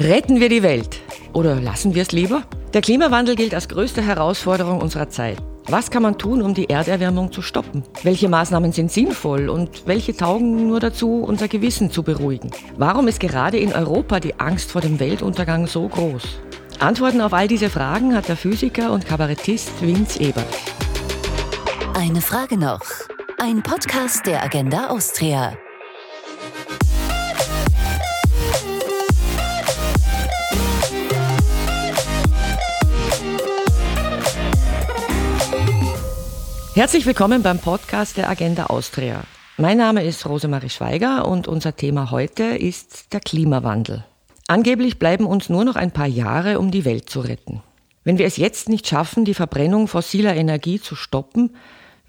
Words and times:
Retten 0.00 0.40
wir 0.40 0.48
die 0.48 0.64
Welt 0.64 1.00
oder 1.34 1.54
lassen 1.54 1.94
wir 1.94 2.02
es 2.02 2.10
lieber? 2.10 2.42
Der 2.72 2.80
Klimawandel 2.80 3.36
gilt 3.36 3.54
als 3.54 3.68
größte 3.68 4.02
Herausforderung 4.02 4.80
unserer 4.80 5.08
Zeit. 5.08 5.38
Was 5.68 5.88
kann 5.88 6.02
man 6.02 6.18
tun, 6.18 6.42
um 6.42 6.52
die 6.52 6.68
Erderwärmung 6.68 7.30
zu 7.30 7.42
stoppen? 7.42 7.84
Welche 8.02 8.28
Maßnahmen 8.28 8.72
sind 8.72 8.90
sinnvoll 8.90 9.48
und 9.48 9.86
welche 9.86 10.16
taugen 10.16 10.66
nur 10.66 10.80
dazu, 10.80 11.22
unser 11.22 11.46
Gewissen 11.46 11.92
zu 11.92 12.02
beruhigen? 12.02 12.50
Warum 12.76 13.06
ist 13.06 13.20
gerade 13.20 13.56
in 13.58 13.72
Europa 13.72 14.18
die 14.18 14.40
Angst 14.40 14.72
vor 14.72 14.80
dem 14.80 14.98
Weltuntergang 14.98 15.68
so 15.68 15.86
groß? 15.86 16.40
Antworten 16.80 17.20
auf 17.20 17.32
all 17.32 17.46
diese 17.46 17.70
Fragen 17.70 18.16
hat 18.16 18.28
der 18.28 18.36
Physiker 18.36 18.92
und 18.92 19.06
Kabarettist 19.06 19.80
Vince 19.80 20.18
Ebert. 20.18 20.44
Eine 21.94 22.20
Frage 22.20 22.58
noch. 22.58 22.82
Ein 23.38 23.62
Podcast 23.62 24.26
der 24.26 24.42
Agenda 24.42 24.88
Austria. 24.88 25.56
Herzlich 36.74 37.06
willkommen 37.06 37.44
beim 37.44 37.60
Podcast 37.60 38.16
der 38.16 38.28
Agenda 38.28 38.66
Austria. 38.66 39.22
Mein 39.58 39.78
Name 39.78 40.02
ist 40.02 40.26
Rosemarie 40.26 40.70
Schweiger 40.70 41.28
und 41.28 41.46
unser 41.46 41.76
Thema 41.76 42.10
heute 42.10 42.42
ist 42.42 43.12
der 43.12 43.20
Klimawandel. 43.20 44.04
Angeblich 44.48 44.98
bleiben 44.98 45.24
uns 45.24 45.48
nur 45.48 45.64
noch 45.64 45.76
ein 45.76 45.92
paar 45.92 46.08
Jahre, 46.08 46.58
um 46.58 46.72
die 46.72 46.84
Welt 46.84 47.08
zu 47.08 47.20
retten. 47.20 47.62
Wenn 48.02 48.18
wir 48.18 48.26
es 48.26 48.38
jetzt 48.38 48.68
nicht 48.68 48.88
schaffen, 48.88 49.24
die 49.24 49.34
Verbrennung 49.34 49.86
fossiler 49.86 50.34
Energie 50.34 50.80
zu 50.80 50.96
stoppen, 50.96 51.54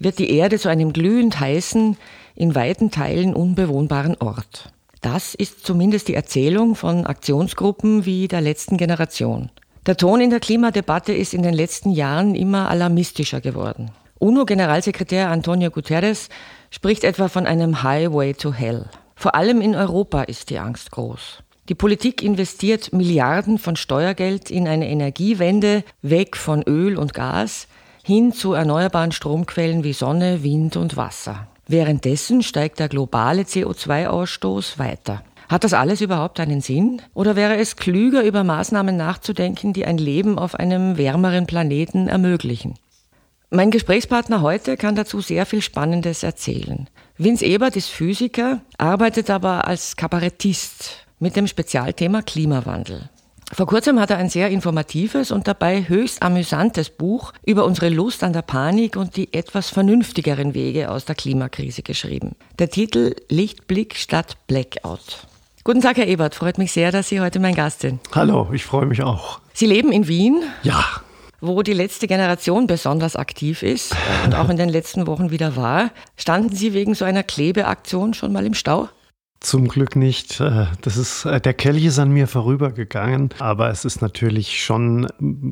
wird 0.00 0.18
die 0.18 0.30
Erde 0.30 0.58
zu 0.58 0.68
einem 0.68 0.92
glühend 0.92 1.38
heißen, 1.38 1.96
in 2.34 2.54
weiten 2.56 2.90
Teilen 2.90 3.34
unbewohnbaren 3.34 4.16
Ort. 4.16 4.72
Das 5.00 5.36
ist 5.36 5.64
zumindest 5.64 6.08
die 6.08 6.14
Erzählung 6.14 6.74
von 6.74 7.06
Aktionsgruppen 7.06 8.04
wie 8.04 8.26
der 8.26 8.40
letzten 8.40 8.78
Generation. 8.78 9.48
Der 9.86 9.96
Ton 9.96 10.20
in 10.20 10.30
der 10.30 10.40
Klimadebatte 10.40 11.12
ist 11.12 11.34
in 11.34 11.44
den 11.44 11.54
letzten 11.54 11.92
Jahren 11.92 12.34
immer 12.34 12.68
alarmistischer 12.68 13.40
geworden. 13.40 13.92
UNO-Generalsekretär 14.18 15.30
Antonio 15.30 15.70
Guterres 15.70 16.28
spricht 16.70 17.04
etwa 17.04 17.28
von 17.28 17.46
einem 17.46 17.82
Highway 17.82 18.34
to 18.34 18.52
Hell. 18.52 18.86
Vor 19.14 19.34
allem 19.34 19.60
in 19.60 19.74
Europa 19.74 20.22
ist 20.22 20.50
die 20.50 20.58
Angst 20.58 20.90
groß. 20.90 21.42
Die 21.68 21.74
Politik 21.74 22.22
investiert 22.22 22.92
Milliarden 22.92 23.58
von 23.58 23.76
Steuergeld 23.76 24.50
in 24.50 24.68
eine 24.68 24.88
Energiewende 24.88 25.82
weg 26.02 26.36
von 26.36 26.62
Öl 26.62 26.96
und 26.96 27.12
Gas 27.12 27.66
hin 28.04 28.32
zu 28.32 28.52
erneuerbaren 28.52 29.10
Stromquellen 29.10 29.82
wie 29.82 29.92
Sonne, 29.92 30.44
Wind 30.44 30.76
und 30.76 30.96
Wasser. 30.96 31.48
Währenddessen 31.66 32.42
steigt 32.42 32.78
der 32.78 32.88
globale 32.88 33.42
CO2-Ausstoß 33.42 34.78
weiter. 34.78 35.24
Hat 35.48 35.64
das 35.64 35.74
alles 35.74 36.00
überhaupt 36.00 36.38
einen 36.38 36.60
Sinn? 36.60 37.02
Oder 37.14 37.34
wäre 37.34 37.56
es 37.56 37.74
klüger, 37.74 38.22
über 38.22 38.44
Maßnahmen 38.44 38.96
nachzudenken, 38.96 39.72
die 39.72 39.86
ein 39.86 39.98
Leben 39.98 40.38
auf 40.38 40.54
einem 40.54 40.96
wärmeren 40.96 41.46
Planeten 41.46 42.06
ermöglichen? 42.06 42.74
Mein 43.50 43.70
Gesprächspartner 43.70 44.40
heute 44.40 44.76
kann 44.76 44.96
dazu 44.96 45.20
sehr 45.20 45.46
viel 45.46 45.62
Spannendes 45.62 46.24
erzählen. 46.24 46.88
Vince 47.16 47.44
Ebert 47.44 47.76
ist 47.76 47.88
Physiker, 47.88 48.60
arbeitet 48.76 49.30
aber 49.30 49.68
als 49.68 49.94
Kabarettist 49.94 51.06
mit 51.20 51.36
dem 51.36 51.46
Spezialthema 51.46 52.22
Klimawandel. 52.22 53.08
Vor 53.52 53.66
kurzem 53.66 54.00
hat 54.00 54.10
er 54.10 54.16
ein 54.16 54.28
sehr 54.28 54.50
informatives 54.50 55.30
und 55.30 55.46
dabei 55.46 55.88
höchst 55.88 56.20
amüsantes 56.22 56.90
Buch 56.90 57.32
über 57.44 57.64
unsere 57.64 57.88
Lust 57.88 58.24
an 58.24 58.32
der 58.32 58.42
Panik 58.42 58.96
und 58.96 59.16
die 59.16 59.32
etwas 59.32 59.70
vernünftigeren 59.70 60.52
Wege 60.52 60.90
aus 60.90 61.04
der 61.04 61.14
Klimakrise 61.14 61.82
geschrieben. 61.82 62.34
Der 62.58 62.70
Titel 62.70 63.14
Lichtblick 63.28 63.94
statt 63.94 64.36
Blackout. 64.48 65.28
Guten 65.62 65.80
Tag, 65.80 65.98
Herr 65.98 66.08
Ebert. 66.08 66.34
Freut 66.34 66.58
mich 66.58 66.72
sehr, 66.72 66.90
dass 66.90 67.08
Sie 67.08 67.20
heute 67.20 67.38
mein 67.38 67.54
Gast 67.54 67.80
sind. 67.80 68.00
Hallo, 68.12 68.48
ich 68.52 68.64
freue 68.64 68.86
mich 68.86 69.02
auch. 69.02 69.40
Sie 69.52 69.66
leben 69.66 69.92
in 69.92 70.08
Wien? 70.08 70.42
Ja, 70.64 70.84
wo 71.46 71.62
die 71.62 71.72
letzte 71.72 72.06
Generation 72.06 72.66
besonders 72.66 73.16
aktiv 73.16 73.62
ist 73.62 73.94
und 74.24 74.34
auch 74.34 74.48
in 74.48 74.56
den 74.56 74.68
letzten 74.68 75.06
Wochen 75.06 75.30
wieder 75.30 75.56
war. 75.56 75.90
Standen 76.16 76.54
Sie 76.54 76.74
wegen 76.74 76.94
so 76.94 77.04
einer 77.04 77.22
Klebeaktion 77.22 78.14
schon 78.14 78.32
mal 78.32 78.46
im 78.46 78.54
Stau? 78.54 78.88
Zum 79.40 79.68
Glück 79.68 79.96
nicht. 79.96 80.40
Äh, 80.40 80.66
das 80.80 80.96
ist, 80.96 81.24
äh, 81.26 81.40
der 81.40 81.52
Kelch 81.54 81.84
ist 81.84 81.98
an 81.98 82.10
mir 82.10 82.26
vorübergegangen, 82.26 83.30
aber 83.38 83.68
es 83.68 83.84
ist 83.84 84.00
natürlich 84.00 84.64
schon 84.64 85.06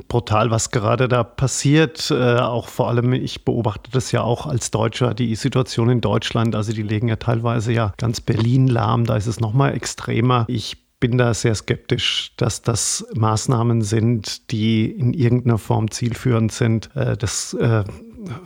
brutal, 0.09 0.51
was 0.51 0.71
gerade 0.71 1.07
da 1.07 1.23
passiert. 1.23 2.11
Äh, 2.11 2.39
auch 2.39 2.69
vor 2.69 2.89
allem, 2.89 3.13
ich 3.13 3.45
beobachte 3.45 3.91
das 3.93 4.11
ja 4.11 4.23
auch 4.23 4.47
als 4.47 4.71
Deutscher, 4.71 5.13
die 5.13 5.35
Situation 5.35 5.91
in 5.91 6.01
Deutschland. 6.01 6.57
Also 6.57 6.73
die 6.73 6.83
legen 6.83 7.09
ja 7.09 7.17
teilweise 7.17 7.73
ja 7.73 7.93
ganz 7.99 8.21
Berlin 8.21 8.69
lahm, 8.69 9.05
da 9.05 9.17
ist 9.17 9.27
es 9.27 9.39
nochmal 9.39 9.75
extremer. 9.75 10.47
Ich 10.49 10.84
bin 11.05 11.19
da 11.19 11.35
sehr 11.35 11.55
skeptisch, 11.55 12.33
dass 12.39 12.63
das 12.63 13.07
Maßnahmen 13.15 13.83
sind, 13.83 14.51
die 14.51 14.87
in 14.91 15.13
irgendeiner 15.13 15.59
Form 15.59 15.91
zielführend 15.91 16.51
sind. 16.51 16.89
Äh, 16.97 17.19
das 17.19 17.53
äh, 17.53 17.85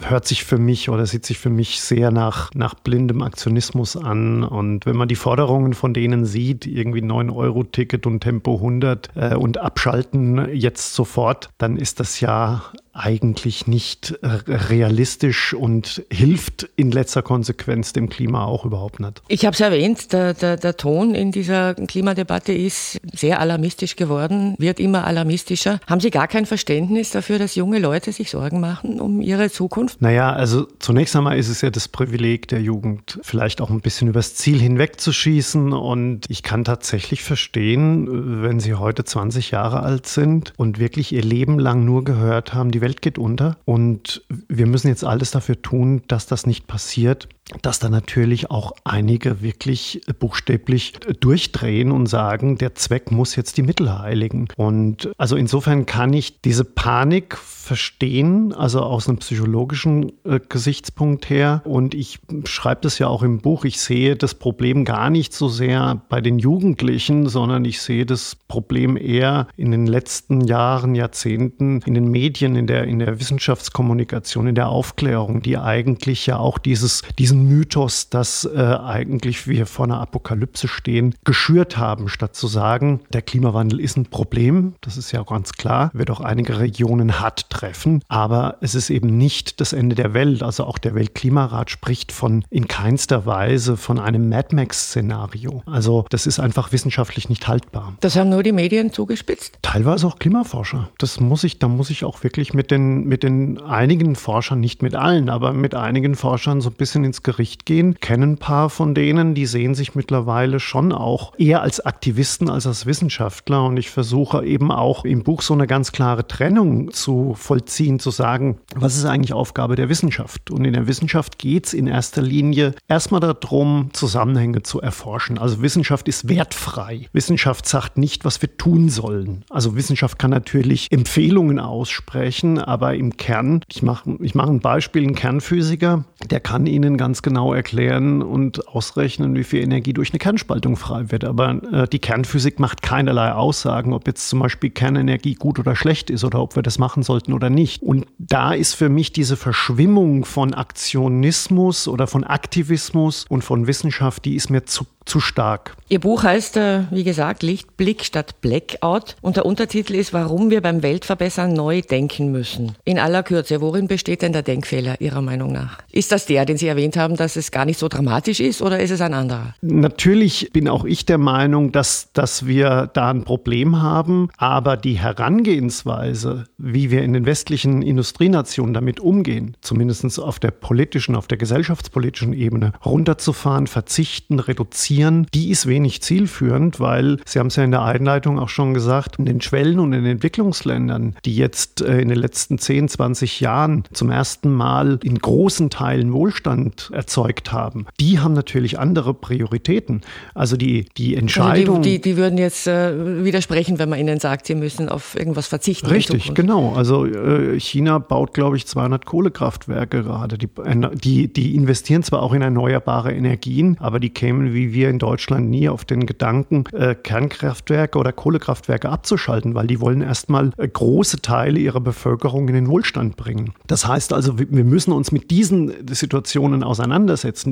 hört 0.00 0.26
sich 0.26 0.42
für 0.42 0.58
mich 0.58 0.88
oder 0.88 1.06
sieht 1.06 1.24
sich 1.24 1.38
für 1.38 1.50
mich 1.50 1.80
sehr 1.80 2.10
nach, 2.10 2.52
nach 2.54 2.74
blindem 2.74 3.22
Aktionismus 3.22 3.96
an. 3.96 4.42
Und 4.42 4.86
wenn 4.86 4.96
man 4.96 5.06
die 5.06 5.14
Forderungen 5.14 5.72
von 5.72 5.94
denen 5.94 6.26
sieht, 6.26 6.66
irgendwie 6.66 7.00
9-Euro-Ticket 7.00 8.08
und 8.08 8.24
Tempo 8.24 8.56
100 8.56 9.10
äh, 9.14 9.34
und 9.36 9.58
abschalten 9.58 10.48
jetzt 10.52 10.94
sofort, 10.94 11.50
dann 11.58 11.76
ist 11.76 12.00
das 12.00 12.18
ja 12.18 12.64
eigentlich 12.98 13.66
nicht 13.66 14.18
äh, 14.22 14.26
realistisch 14.46 15.54
und 15.54 16.02
hilft 16.10 16.68
in 16.76 16.90
letzter 16.90 17.22
Konsequenz 17.22 17.92
dem 17.92 18.08
Klima 18.08 18.44
auch 18.44 18.64
überhaupt 18.64 19.00
nicht. 19.00 19.22
Ich 19.28 19.44
habe 19.44 19.54
es 19.54 19.60
erwähnt, 19.60 20.12
der, 20.12 20.34
der, 20.34 20.56
der 20.56 20.76
Ton 20.76 21.14
in 21.14 21.32
dieser 21.32 21.74
Klimadebatte 21.74 22.52
ist 22.52 23.00
sehr 23.12 23.40
alarmistisch 23.40 23.96
geworden, 23.96 24.54
wird 24.58 24.80
immer 24.80 25.06
alarmistischer. 25.06 25.80
Haben 25.86 26.00
Sie 26.00 26.10
gar 26.10 26.28
kein 26.28 26.46
Verständnis 26.46 27.10
dafür, 27.10 27.38
dass 27.38 27.54
junge 27.54 27.78
Leute 27.78 28.12
sich 28.12 28.30
Sorgen 28.30 28.60
machen 28.60 29.00
um 29.00 29.20
ihre 29.20 29.50
Zukunft? 29.50 30.00
Naja, 30.02 30.32
also 30.32 30.66
zunächst 30.78 31.14
einmal 31.16 31.38
ist 31.38 31.48
es 31.48 31.60
ja 31.60 31.70
das 31.70 31.88
Privileg 31.88 32.48
der 32.48 32.60
Jugend, 32.60 33.18
vielleicht 33.22 33.60
auch 33.60 33.70
ein 33.70 33.80
bisschen 33.80 34.08
übers 34.08 34.34
Ziel 34.34 34.58
hinwegzuschießen. 34.60 35.72
Und 35.72 36.24
ich 36.28 36.42
kann 36.42 36.64
tatsächlich 36.64 37.22
verstehen, 37.22 38.42
wenn 38.42 38.60
sie 38.60 38.74
heute 38.74 39.04
20 39.04 39.50
Jahre 39.50 39.80
alt 39.80 40.06
sind 40.06 40.52
und 40.56 40.78
wirklich 40.78 41.12
ihr 41.12 41.22
Leben 41.22 41.58
lang 41.58 41.84
nur 41.84 42.04
gehört 42.04 42.54
haben, 42.54 42.70
die 42.70 42.80
Welt 42.80 42.87
Welt 42.88 43.02
geht 43.02 43.18
unter. 43.18 43.58
Und 43.66 44.22
wir 44.48 44.66
müssen 44.66 44.88
jetzt 44.88 45.04
alles 45.04 45.30
dafür 45.30 45.60
tun, 45.60 46.02
dass 46.08 46.26
das 46.26 46.46
nicht 46.46 46.66
passiert 46.66 47.28
dass 47.62 47.78
da 47.78 47.88
natürlich 47.88 48.50
auch 48.50 48.72
einige 48.84 49.40
wirklich 49.42 50.02
buchstäblich 50.18 50.92
durchdrehen 51.20 51.92
und 51.92 52.06
sagen, 52.06 52.58
der 52.58 52.74
Zweck 52.74 53.10
muss 53.10 53.36
jetzt 53.36 53.56
die 53.56 53.62
Mittel 53.62 53.98
heiligen. 53.98 54.48
Und 54.56 55.10
also 55.16 55.36
insofern 55.36 55.86
kann 55.86 56.12
ich 56.12 56.40
diese 56.40 56.64
Panik 56.64 57.36
verstehen, 57.68 58.54
also 58.54 58.80
aus 58.80 59.08
einem 59.08 59.18
psychologischen 59.18 60.12
äh, 60.24 60.40
Gesichtspunkt 60.48 61.28
her. 61.28 61.60
Und 61.64 61.94
ich 61.94 62.18
schreibe 62.44 62.80
das 62.82 62.98
ja 62.98 63.08
auch 63.08 63.22
im 63.22 63.40
Buch. 63.40 63.66
Ich 63.66 63.80
sehe 63.80 64.16
das 64.16 64.34
Problem 64.34 64.86
gar 64.86 65.10
nicht 65.10 65.34
so 65.34 65.48
sehr 65.48 66.00
bei 66.08 66.22
den 66.22 66.38
Jugendlichen, 66.38 67.28
sondern 67.28 67.66
ich 67.66 67.82
sehe 67.82 68.06
das 68.06 68.36
Problem 68.36 68.96
eher 68.96 69.48
in 69.56 69.70
den 69.70 69.86
letzten 69.86 70.40
Jahren, 70.42 70.94
Jahrzehnten 70.94 71.82
in 71.84 71.92
den 71.92 72.10
Medien, 72.10 72.56
in 72.56 72.66
der, 72.66 72.84
in 72.84 73.00
der 73.00 73.20
Wissenschaftskommunikation, 73.20 74.46
in 74.46 74.54
der 74.54 74.70
Aufklärung, 74.70 75.42
die 75.42 75.58
eigentlich 75.58 76.24
ja 76.26 76.38
auch 76.38 76.56
dieses, 76.56 77.02
diesen 77.18 77.37
diesen 77.38 77.48
Mythos, 77.48 78.10
dass 78.10 78.44
äh, 78.44 78.58
eigentlich 78.58 79.46
wir 79.46 79.66
vor 79.66 79.86
einer 79.86 80.00
Apokalypse 80.00 80.68
stehen, 80.68 81.14
geschürt 81.24 81.76
haben, 81.76 82.08
statt 82.08 82.34
zu 82.34 82.46
sagen, 82.46 83.00
der 83.12 83.22
Klimawandel 83.22 83.80
ist 83.80 83.96
ein 83.96 84.06
Problem, 84.06 84.74
das 84.80 84.96
ist 84.96 85.12
ja 85.12 85.22
ganz 85.22 85.52
klar, 85.52 85.90
wird 85.92 86.10
auch 86.10 86.20
einige 86.20 86.58
Regionen 86.58 87.20
hart 87.20 87.50
treffen, 87.50 88.02
aber 88.08 88.56
es 88.60 88.74
ist 88.74 88.90
eben 88.90 89.16
nicht 89.16 89.60
das 89.60 89.72
Ende 89.72 89.94
der 89.94 90.14
Welt. 90.14 90.42
Also 90.42 90.64
auch 90.64 90.78
der 90.78 90.94
Weltklimarat 90.94 91.70
spricht 91.70 92.12
von 92.12 92.44
in 92.50 92.68
keinster 92.68 93.26
Weise 93.26 93.76
von 93.76 93.98
einem 93.98 94.28
Mad 94.28 94.54
Max-Szenario. 94.54 95.62
Also 95.66 96.04
das 96.10 96.26
ist 96.26 96.40
einfach 96.40 96.72
wissenschaftlich 96.72 97.28
nicht 97.28 97.48
haltbar. 97.48 97.94
Das 98.00 98.16
haben 98.16 98.30
nur 98.30 98.42
die 98.42 98.52
Medien 98.52 98.92
zugespitzt? 98.92 99.58
Teilweise 99.62 100.06
auch 100.06 100.18
Klimaforscher. 100.18 100.90
Das 100.98 101.20
muss 101.20 101.44
ich, 101.44 101.58
da 101.58 101.68
muss 101.68 101.90
ich 101.90 102.04
auch 102.04 102.22
wirklich 102.22 102.54
mit 102.54 102.70
den, 102.70 103.04
mit 103.04 103.22
den 103.22 103.60
einigen 103.60 104.16
Forschern, 104.16 104.60
nicht 104.60 104.82
mit 104.82 104.94
allen, 104.94 105.28
aber 105.28 105.52
mit 105.52 105.74
einigen 105.74 106.14
Forschern 106.14 106.60
so 106.60 106.70
ein 106.70 106.76
bisschen 106.76 107.04
ins 107.04 107.22
Gericht 107.28 107.66
gehen. 107.66 107.94
Kennen 108.00 108.32
ein 108.32 108.38
paar 108.38 108.70
von 108.70 108.94
denen, 108.94 109.34
die 109.34 109.44
sehen 109.44 109.74
sich 109.74 109.94
mittlerweile 109.94 110.60
schon 110.60 110.92
auch 110.92 111.34
eher 111.36 111.60
als 111.60 111.84
Aktivisten 111.84 112.48
als 112.48 112.66
als 112.66 112.86
Wissenschaftler. 112.86 113.64
Und 113.64 113.76
ich 113.76 113.90
versuche 113.90 114.46
eben 114.46 114.72
auch 114.72 115.04
im 115.04 115.24
Buch 115.24 115.42
so 115.42 115.52
eine 115.52 115.66
ganz 115.66 115.92
klare 115.92 116.26
Trennung 116.26 116.90
zu 116.90 117.34
vollziehen, 117.34 117.98
zu 117.98 118.10
sagen, 118.10 118.60
was 118.74 118.96
ist 118.96 119.04
eigentlich 119.04 119.34
Aufgabe 119.34 119.76
der 119.76 119.90
Wissenschaft? 119.90 120.50
Und 120.50 120.64
in 120.64 120.72
der 120.72 120.86
Wissenschaft 120.86 121.38
geht 121.38 121.66
es 121.66 121.74
in 121.74 121.86
erster 121.86 122.22
Linie 122.22 122.74
erstmal 122.88 123.20
darum, 123.20 123.90
Zusammenhänge 123.92 124.62
zu 124.62 124.80
erforschen. 124.80 125.36
Also 125.36 125.60
Wissenschaft 125.60 126.08
ist 126.08 126.30
wertfrei. 126.30 127.08
Wissenschaft 127.12 127.66
sagt 127.66 127.98
nicht, 127.98 128.24
was 128.24 128.40
wir 128.40 128.56
tun 128.56 128.88
sollen. 128.88 129.44
Also 129.50 129.76
Wissenschaft 129.76 130.18
kann 130.18 130.30
natürlich 130.30 130.86
Empfehlungen 130.90 131.58
aussprechen, 131.58 132.58
aber 132.58 132.94
im 132.94 133.18
Kern, 133.18 133.60
ich 133.68 133.82
mache 133.82 134.16
ich 134.20 134.34
mach 134.34 134.48
ein 134.48 134.60
Beispiel, 134.60 135.02
ein 135.06 135.14
Kernphysiker, 135.14 136.04
der 136.30 136.40
kann 136.40 136.66
Ihnen 136.66 136.96
ganz 136.96 137.17
ganz 137.18 137.22
genau 137.22 137.52
erklären 137.52 138.22
und 138.22 138.68
ausrechnen, 138.68 139.34
wie 139.34 139.42
viel 139.42 139.60
Energie 139.60 139.92
durch 139.92 140.10
eine 140.10 140.20
Kernspaltung 140.20 140.76
frei 140.76 141.10
wird. 141.10 141.24
Aber 141.24 141.60
äh, 141.72 141.88
die 141.88 141.98
Kernphysik 141.98 142.60
macht 142.60 142.80
keinerlei 142.80 143.32
Aussagen, 143.32 143.92
ob 143.92 144.06
jetzt 144.06 144.28
zum 144.28 144.38
Beispiel 144.38 144.70
Kernenergie 144.70 145.34
gut 145.34 145.58
oder 145.58 145.74
schlecht 145.74 146.10
ist 146.10 146.22
oder 146.22 146.40
ob 146.40 146.54
wir 146.54 146.62
das 146.62 146.78
machen 146.78 147.02
sollten 147.02 147.32
oder 147.32 147.50
nicht. 147.50 147.82
Und 147.82 148.06
da 148.18 148.52
ist 148.52 148.74
für 148.74 148.88
mich 148.88 149.12
diese 149.12 149.36
Verschwimmung 149.36 150.24
von 150.24 150.54
Aktionismus 150.54 151.88
oder 151.88 152.06
von 152.06 152.22
Aktivismus 152.22 153.26
und 153.28 153.42
von 153.42 153.66
Wissenschaft, 153.66 154.24
die 154.24 154.36
ist 154.36 154.48
mir 154.48 154.64
zu 154.64 154.86
zu 155.08 155.20
stark. 155.20 155.74
Ihr 155.88 156.00
Buch 156.00 156.22
heißt, 156.22 156.56
äh, 156.58 156.82
wie 156.90 157.02
gesagt, 157.02 157.42
Lichtblick 157.42 158.04
statt 158.04 158.40
Blackout 158.40 159.16
und 159.22 159.36
der 159.36 159.46
Untertitel 159.46 159.94
ist, 159.94 160.12
warum 160.12 160.50
wir 160.50 160.60
beim 160.60 160.82
Weltverbessern 160.82 161.52
neu 161.52 161.80
denken 161.80 162.30
müssen. 162.30 162.76
In 162.84 162.98
aller 162.98 163.22
Kürze, 163.22 163.60
worin 163.60 163.88
besteht 163.88 164.22
denn 164.22 164.32
der 164.32 164.42
Denkfehler 164.42 165.00
Ihrer 165.00 165.22
Meinung 165.22 165.50
nach? 165.50 165.78
Ist 165.90 166.12
das 166.12 166.26
der, 166.26 166.44
den 166.44 166.58
Sie 166.58 166.68
erwähnt 166.68 166.96
haben, 166.98 167.16
dass 167.16 167.36
es 167.36 167.50
gar 167.50 167.64
nicht 167.64 167.78
so 167.78 167.88
dramatisch 167.88 168.40
ist 168.40 168.60
oder 168.60 168.80
ist 168.80 168.90
es 168.90 169.00
ein 169.00 169.14
anderer? 169.14 169.54
Natürlich 169.62 170.50
bin 170.52 170.68
auch 170.68 170.84
ich 170.84 171.06
der 171.06 171.18
Meinung, 171.18 171.72
dass, 171.72 172.12
dass 172.12 172.46
wir 172.46 172.90
da 172.92 173.10
ein 173.10 173.24
Problem 173.24 173.80
haben, 173.80 174.28
aber 174.36 174.76
die 174.76 174.98
Herangehensweise, 174.98 176.44
wie 176.58 176.90
wir 176.90 177.02
in 177.02 177.12
den 177.12 177.24
westlichen 177.24 177.82
Industrienationen 177.82 178.74
damit 178.74 179.00
umgehen, 179.00 179.56
zumindest 179.60 179.98
auf 180.18 180.38
der 180.38 180.50
politischen, 180.50 181.16
auf 181.16 181.26
der 181.26 181.38
gesellschaftspolitischen 181.38 182.32
Ebene, 182.32 182.72
runterzufahren, 182.84 183.66
verzichten, 183.66 184.38
reduzieren, 184.38 185.26
die 185.34 185.50
ist 185.50 185.66
wenig 185.66 186.02
zielführend, 186.02 186.80
weil, 186.80 187.18
Sie 187.24 187.38
haben 187.38 187.48
es 187.48 187.56
ja 187.56 187.64
in 187.64 187.70
der 187.70 187.82
Einleitung 187.82 188.38
auch 188.38 188.48
schon 188.48 188.74
gesagt, 188.74 189.18
in 189.18 189.26
den 189.26 189.40
Schwellen- 189.40 189.78
und 189.78 189.92
in 189.92 190.04
den 190.04 190.12
Entwicklungsländern, 190.12 191.16
die 191.24 191.36
jetzt 191.36 191.80
äh, 191.80 192.00
in 192.00 192.08
den 192.08 192.18
letzten 192.18 192.58
10, 192.58 192.88
20 192.88 193.40
Jahren 193.40 193.84
zum 193.92 194.10
ersten 194.10 194.52
Mal 194.52 194.98
in 195.02 195.18
großen 195.18 195.70
Teilen 195.70 196.12
Wohlstand 196.12 196.87
erzeugt 196.92 197.52
haben, 197.52 197.86
die 198.00 198.18
haben 198.18 198.34
natürlich 198.34 198.78
andere 198.78 199.14
Prioritäten. 199.14 200.02
Also 200.34 200.56
die, 200.56 200.86
die 200.96 201.16
Entscheidung. 201.16 201.76
Also 201.76 201.82
die, 201.82 202.00
die, 202.00 202.00
die, 202.00 202.16
würden 202.16 202.38
jetzt 202.38 202.66
äh, 202.66 203.24
widersprechen, 203.24 203.78
wenn 203.78 203.88
man 203.88 203.98
ihnen 203.98 204.20
sagt, 204.20 204.46
sie 204.46 204.54
müssen 204.54 204.88
auf 204.88 205.14
irgendwas 205.14 205.46
verzichten. 205.46 205.86
Richtig, 205.86 206.34
genau. 206.34 206.74
Also 206.74 207.06
äh, 207.06 207.58
China 207.60 207.98
baut, 207.98 208.34
glaube 208.34 208.56
ich, 208.56 208.66
200 208.66 209.06
Kohlekraftwerke 209.06 210.02
gerade. 210.02 210.38
Die, 210.38 210.48
die, 210.94 211.32
die 211.32 211.54
investieren 211.54 212.02
zwar 212.02 212.22
auch 212.22 212.32
in 212.32 212.42
erneuerbare 212.42 213.12
Energien, 213.12 213.76
aber 213.80 214.00
die 214.00 214.10
kämen 214.10 214.54
wie 214.54 214.72
wir 214.72 214.90
in 214.90 214.98
Deutschland 214.98 215.50
nie 215.50 215.68
auf 215.68 215.84
den 215.84 216.06
Gedanken, 216.06 216.64
äh, 216.72 216.94
Kernkraftwerke 216.94 217.98
oder 217.98 218.12
Kohlekraftwerke 218.12 218.88
abzuschalten, 218.88 219.54
weil 219.54 219.66
die 219.66 219.80
wollen 219.80 220.00
erstmal 220.00 220.52
äh, 220.56 220.68
große 220.68 221.20
Teile 221.22 221.58
ihrer 221.58 221.80
Bevölkerung 221.80 222.48
in 222.48 222.54
den 222.54 222.68
Wohlstand 222.68 223.16
bringen. 223.16 223.52
Das 223.66 223.86
heißt 223.86 224.12
also, 224.12 224.38
wir 224.38 224.64
müssen 224.64 224.92
uns 224.92 225.12
mit 225.12 225.30
diesen 225.30 225.72
Situationen 225.90 226.62
auseinandersetzen. 226.62 226.77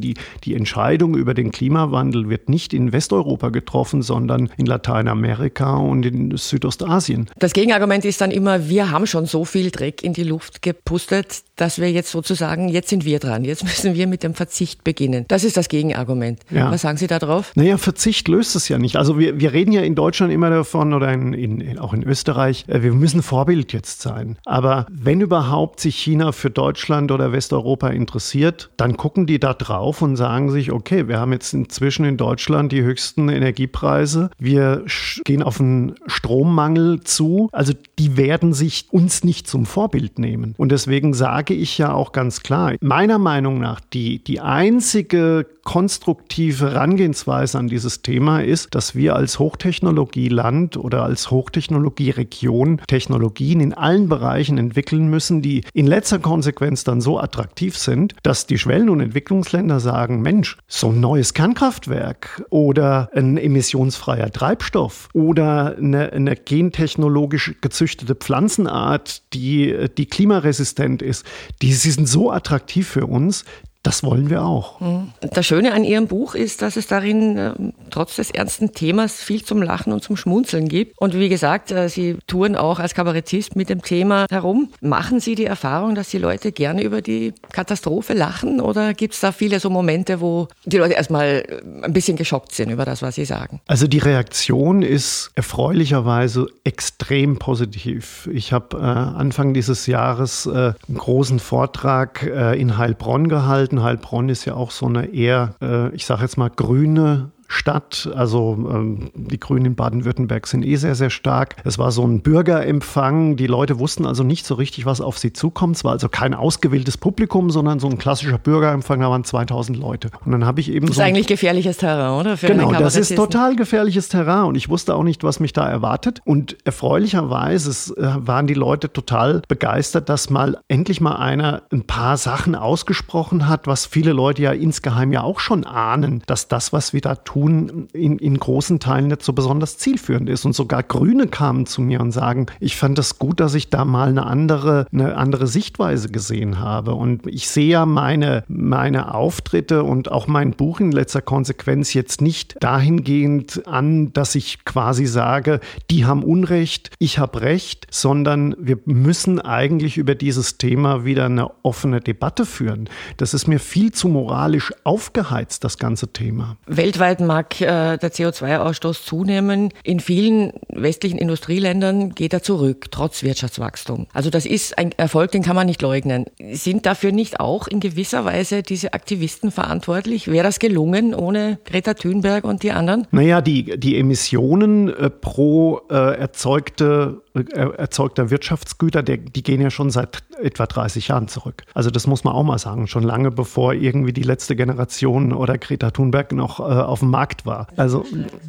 Die, 0.01 0.15
die 0.45 0.55
Entscheidung 0.55 1.17
über 1.17 1.35
den 1.35 1.51
Klimawandel 1.51 2.29
wird 2.29 2.49
nicht 2.49 2.73
in 2.73 2.93
Westeuropa 2.93 3.51
getroffen, 3.51 4.03
sondern 4.03 4.51
in 4.57 4.67
Lateinamerika 4.67 5.77
und 5.77 6.05
in 6.05 6.37
Südostasien. 6.37 7.29
Das 7.39 7.53
Gegenargument 7.53 8.05
ist 8.05 8.21
dann 8.21 8.31
immer, 8.31 8.69
wir 8.69 8.91
haben 8.91 9.07
schon 9.07 9.27
so 9.27 9.45
viel 9.45 9.71
Dreck 9.71 10.03
in 10.03 10.13
die 10.13 10.25
Luft 10.25 10.63
gepustet, 10.63 11.43
dass 11.57 11.79
wir 11.79 11.91
jetzt 11.91 12.11
sozusagen, 12.11 12.69
jetzt 12.69 12.89
sind 12.89 13.05
wir 13.05 13.19
dran, 13.19 13.45
jetzt 13.45 13.65
müssen 13.65 13.95
wir 13.95 14.07
mit 14.07 14.23
dem 14.23 14.35
Verzicht 14.35 14.85
beginnen. 14.85 15.25
Das 15.29 15.45
ist 15.45 15.57
das 15.57 15.69
Gegenargument. 15.69 16.41
Ja. 16.51 16.71
Was 16.71 16.83
sagen 16.83 16.99
Sie 16.99 17.07
darauf? 17.07 17.53
Naja, 17.57 17.79
Verzicht 17.79 18.29
löst 18.29 18.57
es 18.57 18.69
ja 18.69 18.79
nicht. 18.79 18.97
Also 18.97 19.19
wir, 19.19 19.41
wir 19.41 19.53
reden 19.53 19.73
ja 19.73 19.81
in 19.81 19.95
Deutschland 19.95 20.33
immer 20.33 20.51
davon 20.51 20.93
oder 20.93 21.13
in, 21.13 21.33
in, 21.33 21.79
auch 21.79 21.93
in 21.93 22.03
Österreich, 22.03 22.65
äh, 22.69 22.83
wir 22.83 22.93
müssen 22.93 23.23
Vorbild 23.23 23.73
jetzt 23.73 24.03
sein. 24.03 24.37
Aber 24.45 24.87
wenn 24.91 25.21
überhaupt 25.21 25.81
sich 25.81 25.97
China 25.97 26.33
für 26.33 26.51
Deutschland 26.51 27.11
oder 27.11 27.33
Westeuropa 27.33 27.89
interessiert, 27.89 28.71
dann 28.77 28.97
gucken 28.97 29.16
die 29.25 29.41
da 29.41 29.55
drauf 29.55 30.03
und 30.03 30.17
sagen 30.17 30.51
sich, 30.51 30.73
okay, 30.73 31.09
wir 31.09 31.19
haben 31.19 31.33
jetzt 31.33 31.55
inzwischen 31.55 32.05
in 32.05 32.19
Deutschland 32.19 32.73
die 32.73 32.83
höchsten 32.83 33.31
Energiepreise, 33.31 34.29
wir 34.39 34.85
gehen 35.25 35.43
auf 35.43 35.61
einen 35.61 35.95
Strommangel 36.07 37.01
zu. 37.01 37.49
Also 37.53 37.73
die 37.99 38.19
werden 38.19 38.53
sich 38.53 38.89
uns 38.91 39.25
nicht 39.25 39.47
zum 39.47 39.65
Vorbild 39.65 40.19
nehmen. 40.19 40.55
Und 40.59 40.73
deswegen 40.73 41.15
sage 41.15 41.55
ich 41.55 41.79
ja 41.79 41.95
auch 41.95 42.13
ganz 42.13 42.43
klar, 42.43 42.75
meiner 42.81 43.19
Meinung 43.19 43.59
nach, 43.59 43.81
die, 43.81 44.23
die 44.23 44.41
einzige 44.41 45.47
konstruktive 45.65 46.71
Herangehensweise 46.73 47.59
an 47.59 47.67
dieses 47.67 48.03
Thema 48.03 48.41
ist, 48.41 48.69
dass 48.75 48.95
wir 48.95 49.17
als 49.17 49.41
Hochtechnologieland 49.41 50.77
oder 50.77 51.03
als 51.03 51.33
Hochtechnologieregion 51.33 52.81
Technologien 52.87 53.61
in 53.61 53.75
allen 53.75 54.09
Bereichen 54.09 54.59
entwickeln 54.59 55.09
müssen, 55.09 55.43
die 55.43 55.65
in 55.73 55.89
letzter 55.89 56.21
Konsequenz 56.21 56.85
dann 56.85 57.01
so 57.01 57.19
attraktiv 57.19 57.77
sind, 57.77 58.15
dass 58.23 58.47
die 58.47 58.59
Schwellen- 58.59 58.91
und 58.91 59.01
Entwicklungsländer 59.07 59.81
sagen, 59.81 60.23
Mensch, 60.23 60.59
so 60.69 60.91
ein 60.91 61.01
neues 61.01 61.35
Kernkraftwerk 61.35 62.45
oder 62.51 63.11
ein 63.15 63.37
emissionsfreier 63.37 64.31
Treibstoff 64.31 65.09
oder 65.13 65.77
eine, 65.77 66.13
eine 66.13 66.37
gentechnologisch 66.37 67.55
gezüchtete 67.61 68.15
Pflanzenart, 68.15 69.33
die, 69.33 69.89
die 69.97 70.07
klimaresistent 70.07 71.03
ist, 71.03 71.25
die, 71.63 71.73
sie 71.73 71.91
sind 71.91 72.09
so 72.09 72.31
attraktiv 72.31 72.89
für 72.89 73.07
uns, 73.07 73.45
das 73.87 74.03
wollen 74.03 74.31
wir 74.31 74.43
auch. 74.43 74.81
Mhm. 74.81 75.13
Das 75.21 75.47
Schöne 75.47 75.73
an 75.73 75.85
Ihrem 75.85 76.09
Buch 76.09 76.35
ist, 76.35 76.61
dass 76.61 76.77
es 76.77 76.89
darin 76.89 77.39
äh, 77.39 77.53
trotz 77.91 78.17
des 78.17 78.33
ernsten 78.33 78.73
Themas 78.73 79.23
viel 79.23 79.45
zum 79.45 79.63
Lachen 79.63 79.93
und 79.93 80.03
zum 80.03 80.17
Schmunzeln 80.17 80.67
gibt. 80.69 80.99
Und 80.99 81.15
wie 81.15 81.29
gesagt, 81.29 81.71
äh, 81.71 81.89
Sie 81.89 82.17
touren 82.27 82.57
auch 82.57 82.81
als 82.81 82.95
Kabarettist 82.95 83.55
mit 83.55 83.69
dem 83.69 83.83
Thema 83.83 84.27
herum. 84.29 84.71
Machen 84.81 85.21
Sie 85.21 85.37
die 85.37 85.45
Erfahrung, 85.45 85.95
dass 85.95 86.09
die 86.09 86.19
Leute 86.19 86.51
gerne 86.51 86.83
über 86.83 87.01
die 87.01 87.33
Katastrophe 87.53 88.15
lachen 88.15 88.61
oder 88.61 88.93
gibt 88.93 89.15
es 89.15 89.21
da 89.21 89.31
viele 89.31 89.61
so 89.61 89.71
Momente, 89.71 90.21
wo 90.21 90.49
die 90.65 90.79
Leute 90.79 90.95
erstmal 90.95 91.45
äh, 91.47 91.85
ein 91.85 91.93
bisschen 91.93 92.17
geschockt 92.17 92.53
sind 92.53 92.71
über 92.71 92.85
das, 92.85 93.03
was 93.03 93.15
Sie 93.15 93.25
sagen? 93.25 93.61
Also 93.69 93.87
die 93.87 93.99
Reaktion 93.99 94.83
ist 94.83 95.31
erfreulicherweise 95.37 96.49
extrem 96.65 97.39
positiv. 97.39 98.29
Ich 98.33 98.53
habe 98.53 98.79
äh, 98.79 98.81
Anfang 98.81 99.55
dieses 99.55 99.87
Jahres 99.87 100.49
einen 100.49 100.75
großen 100.93 101.39
Vortrag 101.39 102.23
in 102.25 102.79
Heilbronn 102.79 103.29
gehalten 103.29 103.76
Heilbronn 103.83 104.29
ist 104.29 104.45
ja 104.45 104.55
auch 104.55 104.71
so 104.71 104.87
eine 104.87 105.07
eher, 105.07 105.55
äh, 105.61 105.95
ich 105.95 106.07
sage 106.07 106.23
jetzt 106.23 106.37
mal, 106.37 106.51
grüne 106.51 107.31
Stadt. 107.49 108.09
Also 108.15 108.57
ähm, 108.71 109.11
die 109.15 109.39
Grünen 109.39 109.67
in 109.67 109.75
Baden-Württemberg 109.75 110.47
sind 110.47 110.65
eh 110.65 110.77
sehr, 110.77 110.95
sehr 110.95 111.11
stark. 111.11 111.57
Es 111.65 111.79
war 111.79 111.91
so 111.91 112.05
ein 112.05 112.21
Bürgerempfang. 112.21 113.37
Die 113.37 113.47
Leute 113.47 113.79
wussten 113.79 114.07
also 114.07 114.25
nicht 114.25 114.47
so 114.47 114.55
richtig, 114.55 114.87
was 114.87 115.01
auf 115.01 115.19
sie 115.19 115.33
zukommt. 115.33 115.77
Es 115.77 115.85
war 115.85 115.93
also 115.93 116.09
kein 116.09 116.35
ausgewähltes 116.35 116.97
Publikum, 116.97 117.51
sondern 117.51 117.79
so 117.81 117.89
ein 117.89 117.99
klassischer 117.99 118.39
Bürgerempfang. 118.39 119.01
Da 119.01 119.11
waren 119.11 119.25
2000 119.25 119.79
Leute. 119.79 120.11
Und 120.25 120.33
dann 120.33 120.45
habe 120.45 120.61
ich 120.61 120.71
eben 120.71 120.87
das 120.87 120.97
so. 120.97 121.03
ist 121.03 121.07
eigentlich 121.07 121.27
gefährliches 121.27 121.79
Terrain, 121.79 122.21
oder? 122.21 122.37
Für 122.37 122.49
genau, 122.49 122.73
das 122.73 122.97
ist 122.97 123.15
total 123.15 123.57
gefährliches 123.57 124.09
Terrain. 124.09 124.45
Und 124.45 124.55
ich 124.57 124.69
wusste 124.69 124.95
auch 124.95 125.05
nicht, 125.05 125.25
was 125.25 125.41
mich 125.41 125.53
da 125.53 125.69
erwartet. 125.69 126.21
Und 126.25 126.57
erfreulicherweise 126.65 127.95
äh, 127.97 128.27
waren 128.27 128.47
die 128.47 128.55
Leute 128.55 128.93
total 128.93 129.43
begeistert, 129.49 130.09
dass 130.09 130.31
mal 130.31 130.59
endlich 130.69 131.01
mal 131.01 131.17
einer 131.17 131.63
ein 131.73 131.85
paar 131.85 132.17
Sachen 132.17 132.55
ausgesprochen 132.55 133.49
hat, 133.49 133.67
was 133.67 133.87
viele 133.87 134.13
Leute 134.13 134.43
ja 134.43 134.53
insgeheim 134.53 135.13
ja 135.13 135.23
auch 135.23 135.41
schon 135.41 135.65
ahnen, 135.65 136.23
dass 136.27 136.49
das, 136.49 136.73
was 136.73 136.93
wir 136.93 137.01
da 137.01 137.15
tun, 137.15 137.36
tun, 137.37 137.89
in, 137.93 138.19
in 138.19 138.39
großen 138.39 138.81
Teilen 138.81 139.09
nicht 139.09 139.23
so 139.23 139.33
besonders 139.33 139.79
zielführend 139.79 140.29
ist. 140.31 140.45
Und 140.45 140.55
sogar 140.55 140.83
Grüne 140.83 141.27
kamen 141.27 141.67
zu 141.67 141.83
mir 141.83 142.01
und 142.01 142.13
sagen, 142.13 142.47
ich 142.61 142.77
fand 142.77 142.99
es 142.99 143.07
das 143.11 143.19
gut, 143.19 143.41
dass 143.41 143.55
ich 143.55 143.71
da 143.71 143.85
mal 143.85 144.09
eine 144.09 144.27
andere, 144.27 144.87
eine 144.91 145.17
andere 145.17 145.47
Sichtweise 145.47 146.09
gesehen 146.09 146.59
habe. 146.59 146.95
Und 146.95 147.27
ich 147.27 147.49
sehe 147.49 147.69
ja 147.69 147.87
meine, 147.87 148.43
meine 148.49 149.15
Auftritte 149.15 149.85
und 149.85 150.11
auch 150.11 150.27
mein 150.27 150.53
Buch 150.53 150.81
in 150.81 150.93
letzter 150.93 151.21
Konsequenz 151.21 151.95
jetzt 151.95 152.21
nicht 152.21 152.57
dahingehend 152.61 153.67
an, 153.67 154.13
dass 154.13 154.35
ich 154.35 154.65
quasi 154.65 155.07
sage, 155.07 155.61
die 155.91 156.05
haben 156.05 156.25
Unrecht, 156.25 156.91
ich 156.99 157.19
habe 157.19 157.43
Recht, 157.43 157.87
sondern 157.91 158.57
wir 158.59 158.79
müssen 158.87 159.41
eigentlich 159.41 159.99
über 159.99 160.15
dieses 160.15 160.59
Thema 160.59 161.05
wieder 161.05 161.27
eine 161.27 161.51
offene 161.63 162.01
Debatte 162.01 162.47
führen. 162.47 162.89
Das 163.19 163.35
ist 163.35 163.47
mir 163.47 163.61
viel 163.61 163.93
zu 163.93 164.09
moralisch 164.09 164.73
aufgeheizt, 164.85 165.65
das 165.65 165.79
ganze 165.79 166.09
Thema. 166.13 166.57
Weltweit 166.67 167.21
mag 167.27 167.61
äh, 167.61 167.97
der 167.99 168.13
CO2-Ausstoß 168.13 169.05
zunehmen. 169.05 169.71
In 169.83 170.01
vielen 170.01 170.53
westlichen 170.69 171.19
Industrieländern 171.19 172.15
geht 172.15 172.33
er 172.33 172.43
zurück, 172.43 172.87
trotz 172.91 173.23
Wirtschaftswachstum. 173.23 174.07
Also 174.13 174.31
das 174.31 174.47
ist 174.47 174.79
ein 174.79 174.93
Erfolg, 174.97 175.33
den 175.33 175.43
kann 175.43 175.57
man 175.57 175.67
nicht 175.67 175.83
leugnen. 175.83 176.27
Sind 176.53 176.87
dafür 176.87 177.13
nicht 177.13 177.41
auch 177.41 177.67
in 177.69 177.81
gewisser 177.81 178.25
Weise 178.25 178.63
diese 178.63 178.95
Aktivisten 178.95 179.51
verantwortlich? 179.51 180.29
Wäre 180.29 180.45
das 180.45 180.59
gelungen 180.59 181.15
ohne 181.15 181.59
Greta 181.65 181.95
Thunberg 181.95 182.45
und 182.45 182.63
die 182.63 182.73
anderen? 182.73 183.07
Naja, 183.11 183.41
die, 183.41 183.79
die 183.79 183.99
Emissionen 183.99 184.89
äh, 184.89 185.11
pro 185.11 185.81
äh, 185.91 185.95
erzeugte 185.95 187.23
erzeugter 187.53 188.31
Wirtschaftsgüter, 188.31 189.03
der, 189.03 189.19
die 189.19 189.43
gehen 189.43 189.61
ja 189.61 189.71
schon 189.71 189.91
seit 189.91 190.23
etwa 190.41 190.67
30 190.67 191.09
Jahren 191.09 191.29
zurück. 191.29 191.63
Also 191.75 191.91
das 191.91 192.07
muss 192.07 192.25
man 192.25 192.35
auch 192.35 192.43
mal 192.43 192.59
sagen, 192.59 192.87
schon 192.87 193.03
lange 193.03 193.31
bevor 193.31 193.75
irgendwie 193.75 194.13
die 194.13 194.23
letzte 194.23 194.57
Generation 194.57 195.33
oder 195.33 195.59
Greta 195.59 195.91
Thunberg 195.91 196.33
noch 196.33 196.61
äh, 196.61 196.63
auf 196.63 197.01
dem 197.01 197.11
Markt 197.11 197.47
war. 197.47 197.69
Also 197.77 198.05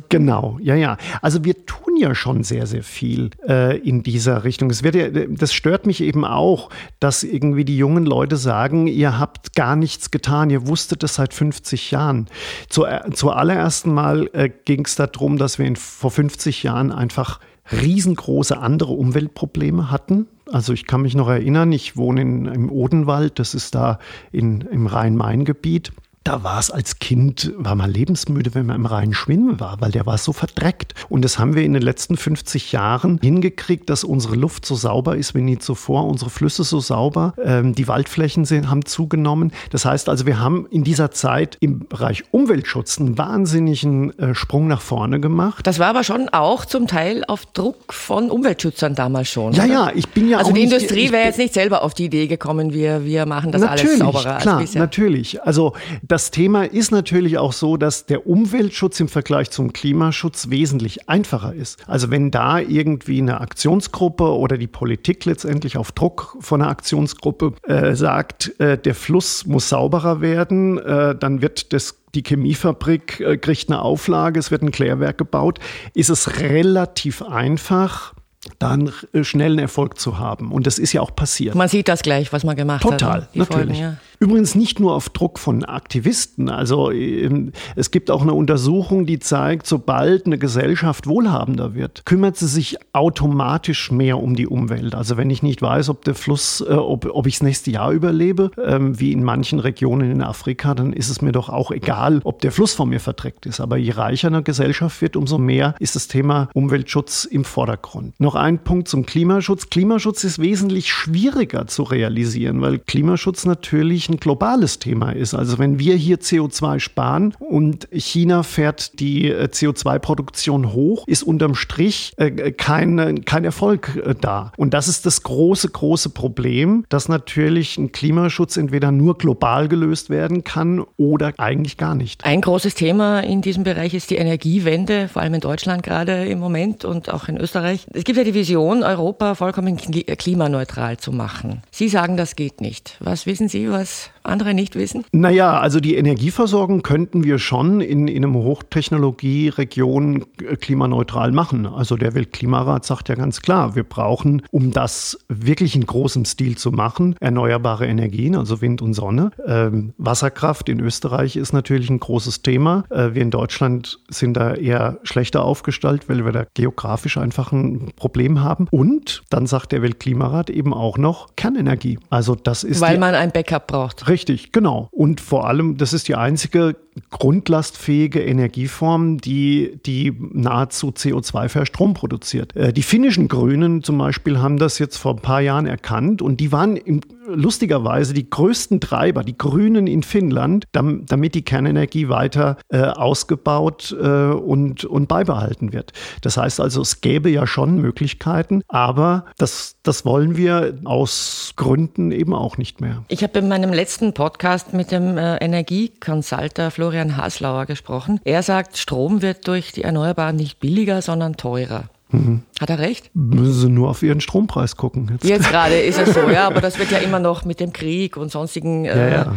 genau, 0.09 0.57
ja, 0.61 0.75
ja. 0.75 0.97
Also 1.21 1.43
wir 1.43 1.65
tun 1.65 1.97
ja 1.97 2.15
schon 2.15 2.43
sehr, 2.43 2.67
sehr 2.67 2.83
viel 2.83 3.31
äh, 3.47 3.77
in 3.77 4.03
dieser 4.03 4.43
Richtung. 4.43 4.69
Es 4.69 4.83
wird 4.83 4.95
ja, 4.95 5.09
das 5.09 5.53
stört 5.53 5.85
mich 5.85 6.01
eben 6.01 6.25
auch, 6.25 6.69
dass 6.99 7.23
irgendwie 7.23 7.65
die 7.65 7.77
jungen 7.77 8.05
Leute 8.05 8.37
sagen, 8.37 8.87
ihr 8.87 9.19
habt 9.19 9.55
gar 9.55 9.75
nichts 9.75 10.11
getan, 10.11 10.49
ihr 10.49 10.67
wusstet 10.67 11.03
es 11.03 11.15
seit 11.15 11.33
50 11.33 11.91
Jahren. 11.91 12.27
Zu, 12.69 12.85
zuallererst 13.13 13.87
mal 13.87 14.29
äh, 14.33 14.49
ging 14.49 14.85
es 14.85 14.95
darum, 14.95 15.37
dass 15.37 15.59
wir 15.59 15.65
in, 15.65 15.75
vor 15.75 16.11
50 16.11 16.63
Jahren 16.63 16.91
einfach 16.91 17.39
riesengroße 17.71 18.57
andere 18.57 18.93
Umweltprobleme 18.93 19.91
hatten. 19.91 20.27
Also 20.51 20.73
ich 20.73 20.87
kann 20.87 21.01
mich 21.01 21.15
noch 21.15 21.27
erinnern, 21.27 21.71
ich 21.71 21.97
wohne 21.97 22.21
in, 22.21 22.45
im 22.45 22.71
Odenwald, 22.71 23.39
das 23.39 23.53
ist 23.53 23.75
da 23.75 23.99
in, 24.31 24.61
im 24.61 24.87
Rhein-Main-Gebiet 24.87 25.91
da 26.27 26.43
war 26.43 26.59
es 26.59 26.69
als 26.69 26.99
Kind, 26.99 27.53
war 27.55 27.75
man 27.75 27.89
lebensmüde, 27.89 28.53
wenn 28.53 28.65
man 28.65 28.75
im 28.75 28.85
Rhein 28.85 29.13
schwimmen 29.13 29.61
war, 29.61 29.79
weil 29.79 29.91
der 29.91 30.05
war 30.05 30.17
so 30.17 30.33
verdreckt. 30.33 30.93
Und 31.07 31.23
das 31.23 31.39
haben 31.39 31.55
wir 31.55 31.63
in 31.63 31.71
den 31.71 31.81
letzten 31.81 32.17
50 32.17 32.73
Jahren 32.73 33.17
hingekriegt, 33.21 33.89
dass 33.89 34.03
unsere 34.03 34.35
Luft 34.35 34.65
so 34.65 34.75
sauber 34.75 35.15
ist 35.15 35.35
wie 35.35 35.41
nie 35.41 35.57
zuvor, 35.57 36.05
unsere 36.05 36.29
Flüsse 36.29 36.65
so 36.65 36.81
sauber, 36.81 37.33
ähm, 37.41 37.73
die 37.75 37.87
Waldflächen 37.87 38.43
sind, 38.43 38.69
haben 38.69 38.83
zugenommen. 38.83 39.53
Das 39.71 39.85
heißt 39.85 40.09
also, 40.09 40.25
wir 40.25 40.37
haben 40.37 40.67
in 40.69 40.83
dieser 40.83 41.11
Zeit 41.11 41.55
im 41.61 41.87
Bereich 41.87 42.25
Umweltschutz 42.31 42.99
einen 42.99 43.17
wahnsinnigen 43.17 44.19
äh, 44.19 44.35
Sprung 44.35 44.67
nach 44.67 44.81
vorne 44.81 45.21
gemacht. 45.21 45.65
Das 45.65 45.79
war 45.79 45.87
aber 45.87 46.03
schon 46.03 46.27
auch 46.27 46.65
zum 46.65 46.87
Teil 46.87 47.23
auf 47.25 47.45
Druck 47.45 47.93
von 47.93 48.29
Umweltschützern 48.29 48.95
damals 48.95 49.29
schon. 49.29 49.53
Ja, 49.53 49.63
oder? 49.63 49.73
ja, 49.73 49.91
ich 49.95 50.09
bin 50.09 50.27
ja 50.27 50.39
also 50.39 50.49
auch. 50.49 50.51
Also 50.51 50.59
die 50.59 50.65
nicht, 50.65 50.73
Industrie 50.73 51.11
wäre 51.13 51.23
jetzt 51.23 51.37
nicht 51.37 51.53
selber 51.53 51.83
auf 51.83 51.93
die 51.93 52.05
Idee 52.05 52.27
gekommen, 52.27 52.73
wir, 52.73 53.05
wir 53.05 53.25
machen 53.25 53.53
das 53.53 53.61
alles 53.61 53.97
sauberer 53.97 54.39
klar, 54.39 54.57
als 54.57 54.65
bisher. 54.65 54.81
Natürlich, 54.81 55.41
also 55.43 55.71
das 56.05 56.16
das 56.17 56.31
Thema 56.31 56.63
ist 56.63 56.91
natürlich 56.91 57.37
auch 57.37 57.53
so, 57.53 57.77
dass 57.77 58.07
der 58.07 58.25
Umweltschutz 58.25 58.99
im 58.99 59.07
Vergleich 59.07 59.51
zum 59.51 59.71
Klimaschutz 59.71 60.49
wesentlich 60.49 61.07
einfacher 61.07 61.53
ist. 61.53 61.77
Also 61.85 62.09
wenn 62.09 62.31
da 62.31 62.57
irgendwie 62.57 63.21
eine 63.21 63.39
Aktionsgruppe 63.39 64.35
oder 64.35 64.57
die 64.57 64.65
Politik 64.65 65.25
letztendlich 65.25 65.77
auf 65.77 65.91
Druck 65.91 66.35
von 66.39 66.59
einer 66.59 66.71
Aktionsgruppe 66.71 67.53
äh, 67.67 67.93
sagt, 67.93 68.59
äh, 68.59 68.79
der 68.79 68.95
Fluss 68.95 69.45
muss 69.45 69.69
sauberer 69.69 70.19
werden, 70.19 70.79
äh, 70.79 71.13
dann 71.15 71.43
wird 71.43 71.71
das 71.71 71.99
die 72.15 72.23
Chemiefabrik 72.23 73.19
äh, 73.19 73.37
kriegt 73.37 73.69
eine 73.69 73.83
Auflage, 73.83 74.39
es 74.39 74.49
wird 74.49 74.63
ein 74.63 74.71
Klärwerk 74.71 75.19
gebaut, 75.19 75.59
ist 75.93 76.09
es 76.09 76.39
relativ 76.39 77.21
einfach, 77.21 78.15
dann 78.59 78.91
äh, 79.13 79.23
schnellen 79.23 79.59
Erfolg 79.59 79.99
zu 79.99 80.19
haben. 80.19 80.51
Und 80.51 80.67
das 80.67 80.79
ist 80.79 80.93
ja 80.93 81.01
auch 81.01 81.15
passiert. 81.15 81.55
Man 81.55 81.69
sieht 81.69 81.87
das 81.87 82.01
gleich, 82.01 82.33
was 82.33 82.43
man 82.43 82.55
gemacht 82.55 82.81
Total, 82.81 83.21
hat. 83.21 83.33
Total, 83.33 83.39
natürlich. 83.39 83.77
Folgen, 83.77 83.93
ja. 83.93 83.97
Übrigens 84.19 84.55
nicht 84.55 84.79
nur 84.79 84.95
auf 84.95 85.09
Druck 85.09 85.37
von 85.37 85.63
Aktivisten. 85.63 86.49
Also 86.49 86.91
ähm, 86.91 87.51
es 87.75 87.91
gibt 87.91 88.09
auch 88.09 88.23
eine 88.23 88.33
Untersuchung, 88.33 89.05
die 89.05 89.19
zeigt, 89.19 89.67
sobald 89.67 90.25
eine 90.25 90.39
Gesellschaft 90.39 91.05
wohlhabender 91.05 91.75
wird, 91.75 92.03
kümmert 92.05 92.35
sie 92.35 92.47
sich 92.47 92.77
automatisch 92.93 93.91
mehr 93.91 94.17
um 94.17 94.35
die 94.35 94.47
Umwelt. 94.47 94.95
Also 94.95 95.17
wenn 95.17 95.29
ich 95.29 95.43
nicht 95.43 95.61
weiß, 95.61 95.89
ob 95.89 96.03
der 96.03 96.15
Fluss, 96.15 96.61
äh, 96.61 96.73
ob, 96.73 97.05
ob 97.05 97.27
ich 97.27 97.35
das 97.35 97.43
nächste 97.43 97.69
Jahr 97.69 97.91
überlebe, 97.91 98.49
ähm, 98.63 98.99
wie 98.99 99.11
in 99.11 99.23
manchen 99.23 99.59
Regionen 99.59 100.09
in 100.09 100.23
Afrika, 100.23 100.73
dann 100.73 100.93
ist 100.93 101.09
es 101.09 101.21
mir 101.21 101.31
doch 101.31 101.49
auch 101.49 101.69
egal, 101.69 102.21
ob 102.23 102.41
der 102.41 102.51
Fluss 102.51 102.73
von 102.73 102.89
mir 102.89 102.99
verdreckt 102.99 103.45
ist. 103.45 103.59
Aber 103.59 103.77
je 103.77 103.91
reicher 103.91 104.29
eine 104.29 104.41
Gesellschaft 104.41 104.99
wird, 105.01 105.15
umso 105.15 105.37
mehr 105.37 105.75
ist 105.79 105.95
das 105.95 106.07
Thema 106.07 106.49
Umweltschutz 106.53 107.25
im 107.25 107.43
Vordergrund. 107.43 108.19
Noch 108.19 108.33
ein 108.39 108.59
Punkt 108.59 108.87
zum 108.87 109.05
Klimaschutz. 109.05 109.69
Klimaschutz 109.69 110.23
ist 110.23 110.39
wesentlich 110.39 110.91
schwieriger 110.91 111.67
zu 111.67 111.83
realisieren, 111.83 112.61
weil 112.61 112.79
Klimaschutz 112.79 113.45
natürlich 113.45 114.09
ein 114.09 114.17
globales 114.17 114.79
Thema 114.79 115.11
ist. 115.11 115.33
Also 115.33 115.59
wenn 115.59 115.79
wir 115.79 115.95
hier 115.95 116.19
CO2 116.19 116.79
sparen 116.79 117.33
und 117.39 117.87
China 117.91 118.43
fährt 118.43 118.99
die 118.99 119.29
äh, 119.29 119.45
CO2-Produktion 119.45 120.73
hoch, 120.73 121.05
ist 121.07 121.23
unterm 121.23 121.55
Strich 121.55 122.13
äh, 122.17 122.51
kein, 122.51 123.25
kein 123.25 123.45
Erfolg 123.45 123.95
äh, 124.03 124.15
da. 124.19 124.51
Und 124.57 124.73
das 124.73 124.87
ist 124.87 125.05
das 125.05 125.23
große, 125.23 125.69
große 125.69 126.09
Problem, 126.09 126.85
dass 126.89 127.09
natürlich 127.09 127.77
ein 127.77 127.91
Klimaschutz 127.91 128.57
entweder 128.57 128.91
nur 128.91 129.17
global 129.17 129.67
gelöst 129.67 130.09
werden 130.09 130.43
kann 130.43 130.85
oder 130.97 131.33
eigentlich 131.37 131.77
gar 131.77 131.95
nicht. 131.95 132.23
Ein 132.25 132.41
großes 132.41 132.75
Thema 132.75 133.21
in 133.21 133.41
diesem 133.41 133.63
Bereich 133.63 133.93
ist 133.93 134.09
die 134.09 134.15
Energiewende, 134.15 135.07
vor 135.07 135.21
allem 135.21 135.35
in 135.35 135.41
Deutschland 135.41 135.83
gerade 135.83 136.25
im 136.25 136.39
Moment 136.39 136.85
und 136.85 137.11
auch 137.11 137.27
in 137.27 137.37
Österreich. 137.37 137.87
Es 137.93 138.03
gibt 138.03 138.17
ja 138.17 138.23
die 138.27 138.33
Vision, 138.33 138.83
Europa 138.83 139.35
vollkommen 139.35 139.77
klimaneutral 139.77 140.97
zu 140.97 141.13
machen. 141.13 141.63
Sie 141.71 141.87
sagen, 141.87 142.17
das 142.17 142.35
geht 142.35 142.59
nicht. 142.59 142.97
Was 142.99 143.25
wissen 143.25 143.47
Sie, 143.47 143.71
was 143.71 144.09
andere 144.27 144.53
nicht 144.53 144.75
wissen? 144.75 145.05
Naja, 145.11 145.59
also 145.59 145.79
die 145.79 145.95
Energieversorgung 145.95 146.83
könnten 146.83 147.23
wir 147.23 147.39
schon 147.39 147.81
in, 147.81 148.07
in 148.07 148.23
einem 148.23 148.35
Hochtechnologieregion 148.35 150.25
äh, 150.41 150.55
klimaneutral 150.55 151.31
machen. 151.31 151.65
Also 151.65 151.95
der 151.95 152.13
Weltklimarat 152.13 152.85
sagt 152.85 153.09
ja 153.09 153.15
ganz 153.15 153.41
klar, 153.41 153.75
wir 153.75 153.83
brauchen, 153.83 154.41
um 154.51 154.71
das 154.71 155.17
wirklich 155.27 155.75
in 155.75 155.85
großem 155.85 156.25
Stil 156.25 156.57
zu 156.57 156.71
machen, 156.71 157.15
erneuerbare 157.19 157.87
Energien, 157.87 158.35
also 158.35 158.61
Wind 158.61 158.81
und 158.81 158.93
Sonne. 158.93 159.31
Ähm, 159.45 159.93
Wasserkraft 159.97 160.69
in 160.69 160.79
Österreich 160.79 161.35
ist 161.35 161.53
natürlich 161.53 161.89
ein 161.89 161.99
großes 161.99 162.41
Thema. 162.41 162.83
Äh, 162.89 163.13
wir 163.13 163.21
in 163.21 163.31
Deutschland 163.31 163.99
sind 164.09 164.35
da 164.35 164.53
eher 164.53 164.99
schlechter 165.03 165.43
aufgestellt, 165.43 166.09
weil 166.09 166.25
wir 166.25 166.31
da 166.31 166.45
geografisch 166.53 167.17
einfach 167.17 167.51
ein 167.51 167.91
Problem 167.95 168.43
haben. 168.43 168.67
Und 168.69 169.23
dann 169.29 169.47
sagt 169.47 169.71
der 169.71 169.81
Weltklimarat 169.81 170.49
eben 170.49 170.73
auch 170.73 170.97
noch 170.97 171.35
Kernenergie. 171.35 171.99
Also 172.09 172.35
das 172.35 172.63
ist 172.63 172.81
weil 172.81 172.97
man 172.99 173.15
ein 173.15 173.31
Backup 173.31 173.67
braucht 173.67 173.77
braucht. 173.77 174.07
Richtig, 174.17 174.51
genau. 174.51 174.89
Und 174.89 175.21
vor 175.21 175.47
allem, 175.47 175.77
das 175.77 175.93
ist 175.93 176.07
die 176.07 176.15
einzige 176.15 176.75
grundlastfähige 177.09 178.21
Energieform, 178.21 179.19
die, 179.19 179.79
die 179.85 180.13
nahezu 180.33 180.89
CO2-frei 180.89 181.65
Strom 181.65 181.93
produziert. 181.93 182.55
Äh, 182.55 182.73
die 182.73 182.83
finnischen 182.83 183.27
Grünen 183.27 183.83
zum 183.83 183.97
Beispiel 183.97 184.39
haben 184.39 184.57
das 184.57 184.79
jetzt 184.79 184.97
vor 184.97 185.15
ein 185.15 185.21
paar 185.21 185.41
Jahren 185.41 185.65
erkannt 185.65 186.21
und 186.21 186.39
die 186.39 186.51
waren 186.51 186.77
im, 186.77 187.01
lustigerweise 187.27 188.13
die 188.13 188.29
größten 188.29 188.79
Treiber, 188.79 189.23
die 189.23 189.37
Grünen 189.37 189.87
in 189.87 190.03
Finnland, 190.03 190.65
damit 190.71 191.35
die 191.35 191.43
Kernenergie 191.43 192.09
weiter 192.09 192.57
äh, 192.69 192.81
ausgebaut 192.81 193.95
äh, 193.99 194.05
und, 194.05 194.85
und 194.85 195.07
beibehalten 195.07 195.73
wird. 195.73 195.91
Das 196.21 196.37
heißt 196.37 196.59
also, 196.59 196.81
es 196.81 197.01
gäbe 197.01 197.29
ja 197.29 197.45
schon 197.45 197.81
Möglichkeiten, 197.81 198.61
aber 198.67 199.25
das, 199.37 199.75
das 199.83 200.05
wollen 200.05 200.37
wir 200.37 200.79
aus 200.85 201.53
Gründen 201.55 202.11
eben 202.11 202.33
auch 202.33 202.57
nicht 202.57 202.81
mehr. 202.81 203.03
Ich 203.09 203.23
habe 203.23 203.39
in 203.39 203.47
meinem 203.47 203.73
letzten 203.73 204.13
Podcast 204.13 204.73
mit 204.73 204.91
dem 204.91 205.17
Energieconsulter 205.17 206.71
Florian 206.71 206.86
Florian 206.87 207.17
Haslauer 207.17 207.65
gesprochen. 207.65 208.21
Er 208.23 208.43
sagt, 208.43 208.77
Strom 208.77 209.21
wird 209.21 209.45
durch 209.49 209.73
die 209.73 209.83
Erneuerbaren 209.83 210.37
nicht 210.37 210.61
billiger, 210.61 211.01
sondern 211.01 211.35
teurer. 211.35 211.89
Mhm. 212.11 212.43
Hat 212.61 212.69
er 212.69 212.79
recht? 212.79 213.11
Müssen 213.13 213.53
Sie 213.53 213.69
nur 213.69 213.89
auf 213.89 214.03
Ihren 214.03 214.21
Strompreis 214.21 214.77
gucken. 214.77 215.09
Jetzt, 215.11 215.25
jetzt 215.25 215.49
gerade 215.49 215.77
ist 215.77 215.99
es 215.99 216.13
so, 216.13 216.29
ja, 216.29 216.47
aber 216.47 216.61
das 216.61 216.79
wird 216.79 216.89
ja 216.91 216.99
immer 216.99 217.19
noch 217.19 217.43
mit 217.43 217.59
dem 217.59 217.73
Krieg 217.73 218.15
und 218.15 218.31
sonstigen 218.31 218.85
äh, 218.85 219.11
ja, 219.11 219.17
ja. 219.17 219.35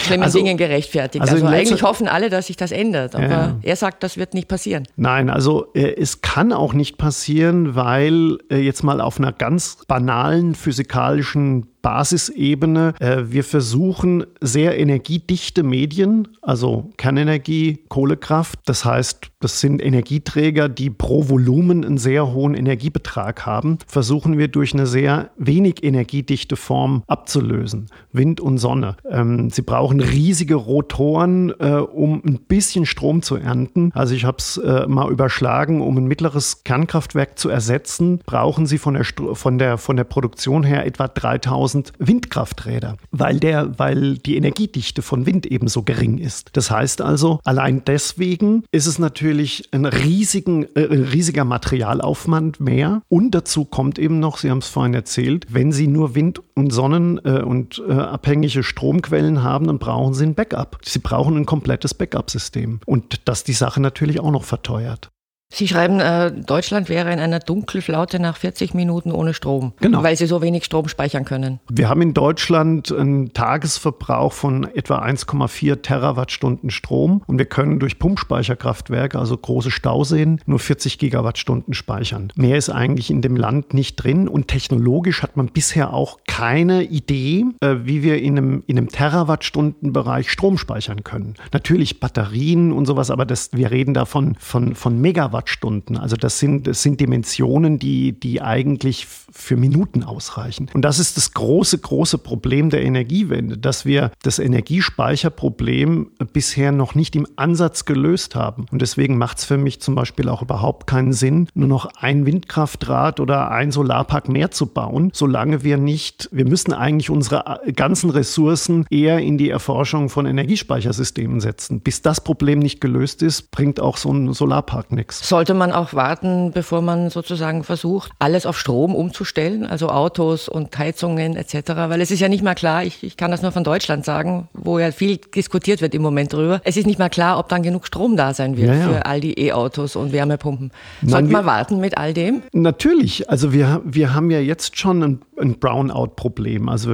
Schlimmen 0.00 0.24
also, 0.24 0.38
Dingen 0.38 0.56
gerechtfertigt. 0.56 1.22
Also, 1.22 1.34
also 1.34 1.46
eigentlich 1.46 1.82
hoffen 1.82 2.08
alle, 2.08 2.30
dass 2.30 2.48
sich 2.48 2.56
das 2.56 2.72
ändert, 2.72 3.14
aber 3.14 3.26
ja. 3.26 3.56
er 3.62 3.76
sagt, 3.76 4.02
das 4.02 4.16
wird 4.16 4.34
nicht 4.34 4.48
passieren. 4.48 4.86
Nein, 4.96 5.30
also 5.30 5.66
äh, 5.74 5.94
es 5.96 6.20
kann 6.22 6.52
auch 6.52 6.72
nicht 6.72 6.98
passieren, 6.98 7.74
weil 7.74 8.38
äh, 8.50 8.58
jetzt 8.58 8.82
mal 8.82 9.00
auf 9.00 9.18
einer 9.18 9.32
ganz 9.32 9.78
banalen 9.86 10.54
physikalischen 10.54 11.66
Basisebene. 11.82 12.94
Äh, 13.00 13.24
wir 13.28 13.44
versuchen 13.44 14.24
sehr 14.40 14.78
energiedichte 14.78 15.62
Medien, 15.62 16.28
also 16.42 16.90
Kernenergie, 16.96 17.84
Kohlekraft. 17.88 18.58
Das 18.66 18.84
heißt, 18.84 19.30
das 19.40 19.60
sind 19.60 19.82
Energieträger, 19.82 20.68
die 20.68 20.90
pro 20.90 21.28
Volumen 21.28 21.84
einen 21.84 21.98
sehr 21.98 22.32
hohen 22.32 22.54
Energiebetrag 22.54 23.46
haben, 23.46 23.78
versuchen 23.86 24.38
wir 24.38 24.48
durch 24.48 24.74
eine 24.74 24.86
sehr 24.86 25.30
wenig 25.38 25.82
energiedichte 25.82 26.56
Form 26.56 27.02
abzulösen. 27.06 27.86
Wind 28.12 28.40
und 28.40 28.58
Sonne. 28.58 28.96
Ähm, 29.08 29.50
sie 29.50 29.62
brauchen 29.62 29.89
riesige 29.98 30.54
Rotoren, 30.54 31.52
äh, 31.58 31.80
um 31.80 32.22
ein 32.24 32.38
bisschen 32.46 32.86
Strom 32.86 33.22
zu 33.22 33.34
ernten. 33.34 33.90
Also 33.94 34.14
ich 34.14 34.24
habe 34.24 34.36
es 34.38 34.58
äh, 34.58 34.86
mal 34.86 35.10
überschlagen, 35.10 35.80
um 35.80 35.96
ein 35.96 36.06
mittleres 36.06 36.62
Kernkraftwerk 36.62 37.36
zu 37.36 37.48
ersetzen, 37.48 38.20
brauchen 38.24 38.66
sie 38.66 38.78
von 38.78 38.94
der, 38.94 39.04
von 39.34 39.58
der, 39.58 39.76
von 39.76 39.96
der 39.96 40.04
Produktion 40.04 40.62
her 40.62 40.86
etwa 40.86 41.08
3000 41.08 41.80
1000 41.80 41.92
Windkrafträder, 41.98 42.96
weil, 43.10 43.40
der, 43.40 43.78
weil 43.78 44.18
die 44.18 44.36
Energiedichte 44.36 45.02
von 45.02 45.26
Wind 45.26 45.46
eben 45.46 45.68
so 45.68 45.82
gering 45.82 46.18
ist. 46.18 46.50
Das 46.52 46.70
heißt 46.70 47.02
also, 47.02 47.40
allein 47.44 47.82
deswegen 47.86 48.64
ist 48.70 48.86
es 48.86 48.98
natürlich 48.98 49.68
ein, 49.72 49.84
riesigen, 49.84 50.64
äh, 50.74 50.86
ein 50.86 51.04
riesiger 51.04 51.44
Materialaufwand 51.44 52.60
mehr. 52.60 53.02
Und 53.08 53.32
dazu 53.32 53.64
kommt 53.64 53.98
eben 53.98 54.20
noch, 54.20 54.38
Sie 54.38 54.50
haben 54.50 54.58
es 54.58 54.68
vorhin 54.68 54.94
erzählt, 54.94 55.46
wenn 55.50 55.72
Sie 55.72 55.86
nur 55.86 56.14
Wind- 56.14 56.42
und 56.54 56.72
Sonnen- 56.72 57.20
äh, 57.24 57.42
und 57.42 57.82
äh, 57.86 57.92
abhängige 57.92 58.62
Stromquellen 58.62 59.42
haben, 59.42 59.66
dann 59.66 59.78
brauchen 59.80 60.14
Sie 60.14 60.24
ein 60.24 60.36
Backup. 60.36 60.78
Sie 60.84 61.00
brauchen 61.00 61.36
ein 61.36 61.46
komplettes 61.46 61.94
Backup-System. 61.94 62.80
Und 62.86 63.28
das 63.28 63.42
die 63.42 63.52
Sache 63.52 63.80
natürlich 63.80 64.20
auch 64.20 64.30
noch 64.30 64.44
verteuert. 64.44 65.10
Sie 65.52 65.66
schreiben, 65.66 65.98
äh, 65.98 66.30
Deutschland 66.30 66.88
wäre 66.88 67.12
in 67.12 67.18
einer 67.18 67.40
Dunkelflaute 67.40 68.20
nach 68.20 68.36
40 68.36 68.72
Minuten 68.72 69.10
ohne 69.10 69.34
Strom, 69.34 69.72
Genau. 69.80 70.02
weil 70.04 70.14
sie 70.16 70.26
so 70.26 70.42
wenig 70.42 70.64
Strom 70.64 70.86
speichern 70.88 71.24
können. 71.24 71.58
Wir 71.68 71.88
haben 71.88 72.02
in 72.02 72.14
Deutschland 72.14 72.92
einen 72.92 73.32
Tagesverbrauch 73.32 74.32
von 74.32 74.64
etwa 74.74 75.00
1,4 75.00 75.82
Terawattstunden 75.82 76.70
Strom 76.70 77.22
und 77.26 77.38
wir 77.38 77.46
können 77.46 77.80
durch 77.80 77.98
Pumpspeicherkraftwerke, 77.98 79.18
also 79.18 79.36
große 79.36 79.72
Stauseen, 79.72 80.40
nur 80.46 80.60
40 80.60 80.98
Gigawattstunden 80.98 81.74
speichern. 81.74 82.32
Mehr 82.36 82.56
ist 82.56 82.70
eigentlich 82.70 83.10
in 83.10 83.20
dem 83.20 83.34
Land 83.36 83.74
nicht 83.74 83.96
drin 83.96 84.28
und 84.28 84.46
technologisch 84.46 85.22
hat 85.22 85.36
man 85.36 85.46
bisher 85.48 85.92
auch 85.92 86.18
keine 86.28 86.84
Idee, 86.84 87.44
äh, 87.60 87.74
wie 87.82 88.04
wir 88.04 88.22
in 88.22 88.38
einem, 88.38 88.62
in 88.68 88.78
einem 88.78 88.88
Terawattstundenbereich 88.88 90.30
Strom 90.30 90.58
speichern 90.58 91.02
können. 91.02 91.34
Natürlich 91.52 91.98
Batterien 92.00 92.72
und 92.72 92.86
sowas, 92.86 93.10
aber 93.10 93.26
das, 93.26 93.50
wir 93.52 93.70
reden 93.72 93.94
davon 93.94 94.36
von, 94.38 94.74
von 94.74 95.00
Megawattstunden. 95.40 95.96
Also 95.96 96.16
das 96.16 96.38
sind, 96.38 96.66
das 96.66 96.82
sind 96.82 97.00
Dimensionen, 97.00 97.78
die, 97.78 98.12
die 98.12 98.42
eigentlich 98.42 99.06
für 99.06 99.56
Minuten 99.56 100.02
ausreichen. 100.02 100.68
Und 100.74 100.82
das 100.82 100.98
ist 100.98 101.16
das 101.16 101.32
große, 101.32 101.78
große 101.78 102.18
Problem 102.18 102.70
der 102.70 102.82
Energiewende, 102.82 103.56
dass 103.56 103.84
wir 103.84 104.10
das 104.22 104.38
Energiespeicherproblem 104.38 106.10
bisher 106.32 106.72
noch 106.72 106.94
nicht 106.94 107.16
im 107.16 107.26
Ansatz 107.36 107.84
gelöst 107.84 108.34
haben. 108.34 108.66
Und 108.70 108.82
deswegen 108.82 109.18
macht 109.18 109.38
es 109.38 109.44
für 109.44 109.56
mich 109.56 109.80
zum 109.80 109.94
Beispiel 109.94 110.28
auch 110.28 110.42
überhaupt 110.42 110.86
keinen 110.86 111.12
Sinn, 111.12 111.48
nur 111.54 111.68
noch 111.68 111.86
ein 112.00 112.26
Windkraftrad 112.26 113.20
oder 113.20 113.50
ein 113.50 113.70
Solarpark 113.70 114.28
mehr 114.28 114.50
zu 114.50 114.66
bauen, 114.66 115.10
solange 115.14 115.62
wir 115.62 115.76
nicht, 115.76 116.28
wir 116.32 116.46
müssen 116.46 116.72
eigentlich 116.72 117.10
unsere 117.10 117.60
ganzen 117.74 118.10
Ressourcen 118.10 118.86
eher 118.90 119.18
in 119.20 119.38
die 119.38 119.50
Erforschung 119.50 120.08
von 120.08 120.26
Energiespeichersystemen 120.26 121.40
setzen. 121.40 121.80
Bis 121.80 122.02
das 122.02 122.22
Problem 122.22 122.58
nicht 122.58 122.80
gelöst 122.80 123.22
ist, 123.22 123.50
bringt 123.50 123.80
auch 123.80 123.96
so 123.96 124.12
ein 124.12 124.32
Solarpark 124.32 124.92
nichts. 124.92 125.26
Sollte 125.30 125.54
man 125.54 125.70
auch 125.70 125.94
warten, 125.94 126.50
bevor 126.52 126.82
man 126.82 127.08
sozusagen 127.08 127.62
versucht, 127.62 128.10
alles 128.18 128.46
auf 128.46 128.58
Strom 128.58 128.96
umzustellen, 128.96 129.64
also 129.64 129.88
Autos 129.88 130.48
und 130.48 130.76
Heizungen 130.76 131.36
etc.? 131.36 131.68
Weil 131.76 132.00
es 132.00 132.10
ist 132.10 132.18
ja 132.18 132.28
nicht 132.28 132.42
mal 132.42 132.56
klar, 132.56 132.82
ich, 132.82 133.04
ich 133.04 133.16
kann 133.16 133.30
das 133.30 133.40
nur 133.40 133.52
von 133.52 133.62
Deutschland 133.62 134.04
sagen, 134.04 134.48
wo 134.54 134.80
ja 134.80 134.90
viel 134.90 135.18
diskutiert 135.18 135.82
wird 135.82 135.94
im 135.94 136.02
Moment 136.02 136.32
drüber. 136.32 136.60
Es 136.64 136.76
ist 136.76 136.84
nicht 136.88 136.98
mal 136.98 137.10
klar, 137.10 137.38
ob 137.38 137.48
dann 137.48 137.62
genug 137.62 137.86
Strom 137.86 138.16
da 138.16 138.34
sein 138.34 138.56
wird 138.56 138.70
Ja, 138.70 138.74
ja. 138.74 138.88
für 138.88 139.06
all 139.06 139.20
die 139.20 139.38
E-Autos 139.38 139.94
und 139.94 140.10
Wärmepumpen. 140.12 140.72
Nein, 141.02 141.10
Sollte 141.10 141.28
wir- 141.28 141.32
man 141.36 141.46
warten 141.46 141.78
mit 141.78 141.96
all 141.96 142.12
dem? 142.12 142.42
Natürlich, 142.52 143.30
also 143.30 143.52
wir, 143.52 143.82
wir 143.84 144.12
haben 144.12 144.32
ja 144.32 144.40
jetzt 144.40 144.80
schon 144.80 145.00
ein, 145.04 145.20
ein 145.40 145.60
Brownout-Problem. 145.60 146.68
Also 146.68 146.92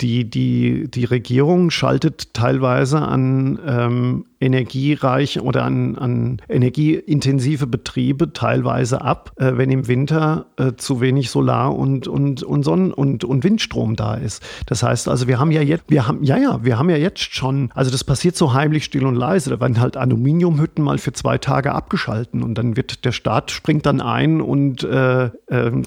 die, 0.00 0.30
die, 0.30 0.88
die 0.88 1.04
Regierung 1.04 1.70
schaltet 1.70 2.32
teilweise 2.32 3.00
an 3.02 3.58
ähm, 3.66 4.24
energiereich 4.40 5.40
oder 5.40 5.64
an, 5.64 5.96
an 5.96 6.38
energieintensive 6.48 7.66
Betriebe 7.66 8.32
teilweise 8.32 9.02
ab, 9.02 9.32
äh, 9.36 9.52
wenn 9.56 9.70
im 9.70 9.86
Winter 9.86 10.46
äh, 10.56 10.72
zu 10.76 11.00
wenig 11.00 11.30
Solar 11.30 11.76
und, 11.76 12.08
und, 12.08 12.42
und 12.42 12.62
Sonnen- 12.64 12.92
und, 12.92 13.22
und 13.22 13.44
Windstrom 13.44 13.96
da 13.96 14.14
ist. 14.14 14.42
Das 14.66 14.82
heißt 14.82 15.08
also, 15.08 15.28
wir 15.28 15.38
haben 15.38 15.50
ja 15.50 15.60
jetzt, 15.60 15.84
wir 15.88 16.06
haben, 16.06 16.24
ja, 16.24 16.38
ja, 16.38 16.64
wir 16.64 16.78
haben 16.78 16.88
ja 16.88 16.96
jetzt 16.96 17.34
schon, 17.34 17.70
also 17.74 17.90
das 17.90 18.02
passiert 18.02 18.34
so 18.34 18.54
heimlich, 18.54 18.84
still 18.84 19.04
und 19.04 19.14
leise. 19.14 19.50
Da 19.50 19.60
werden 19.60 19.78
halt 19.78 19.98
Aluminiumhütten 19.98 20.82
mal 20.82 20.96
für 20.96 21.12
zwei 21.12 21.36
Tage 21.36 21.72
abgeschalten 21.72 22.42
und 22.42 22.54
dann 22.54 22.76
wird 22.76 23.04
der 23.04 23.12
Staat 23.12 23.50
springt 23.50 23.84
dann 23.84 24.00
ein 24.00 24.40
und 24.40 24.82
äh, 24.84 25.24
äh, 25.24 25.30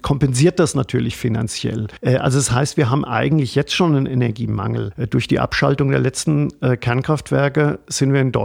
kompensiert 0.04 0.60
das 0.60 0.76
natürlich 0.76 1.18
finanziell. 1.18 1.88
Äh, 2.02 2.18
also 2.18 2.38
das 2.38 2.52
heißt, 2.52 2.78
wir 2.78 2.92
haben 2.92 3.04
eigentlich 3.04 3.56
jetzt 3.56 3.74
schon 3.74 3.96
einen 3.96 4.06
Energiemangel. 4.06 4.92
Äh, 4.98 5.08
durch 5.08 5.28
die 5.28 5.40
Abschaltung 5.40 5.90
der 5.90 6.00
letzten 6.00 6.50
äh, 6.62 6.78
Kernkraftwerke 6.78 7.80
sind 7.88 8.14
wir 8.14 8.22
in 8.22 8.32
Deutschland 8.32 8.43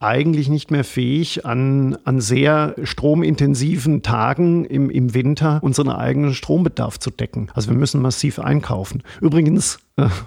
eigentlich 0.00 0.48
nicht 0.48 0.70
mehr 0.70 0.84
fähig, 0.84 1.46
an, 1.46 1.96
an 2.04 2.20
sehr 2.20 2.74
stromintensiven 2.82 4.02
Tagen 4.02 4.64
im, 4.64 4.90
im 4.90 5.14
Winter 5.14 5.60
unseren 5.62 5.90
eigenen 5.90 6.34
Strombedarf 6.34 6.98
zu 6.98 7.10
decken. 7.10 7.50
Also 7.54 7.70
wir 7.70 7.76
müssen 7.76 8.02
massiv 8.02 8.38
einkaufen. 8.38 9.02
Übrigens, 9.20 9.78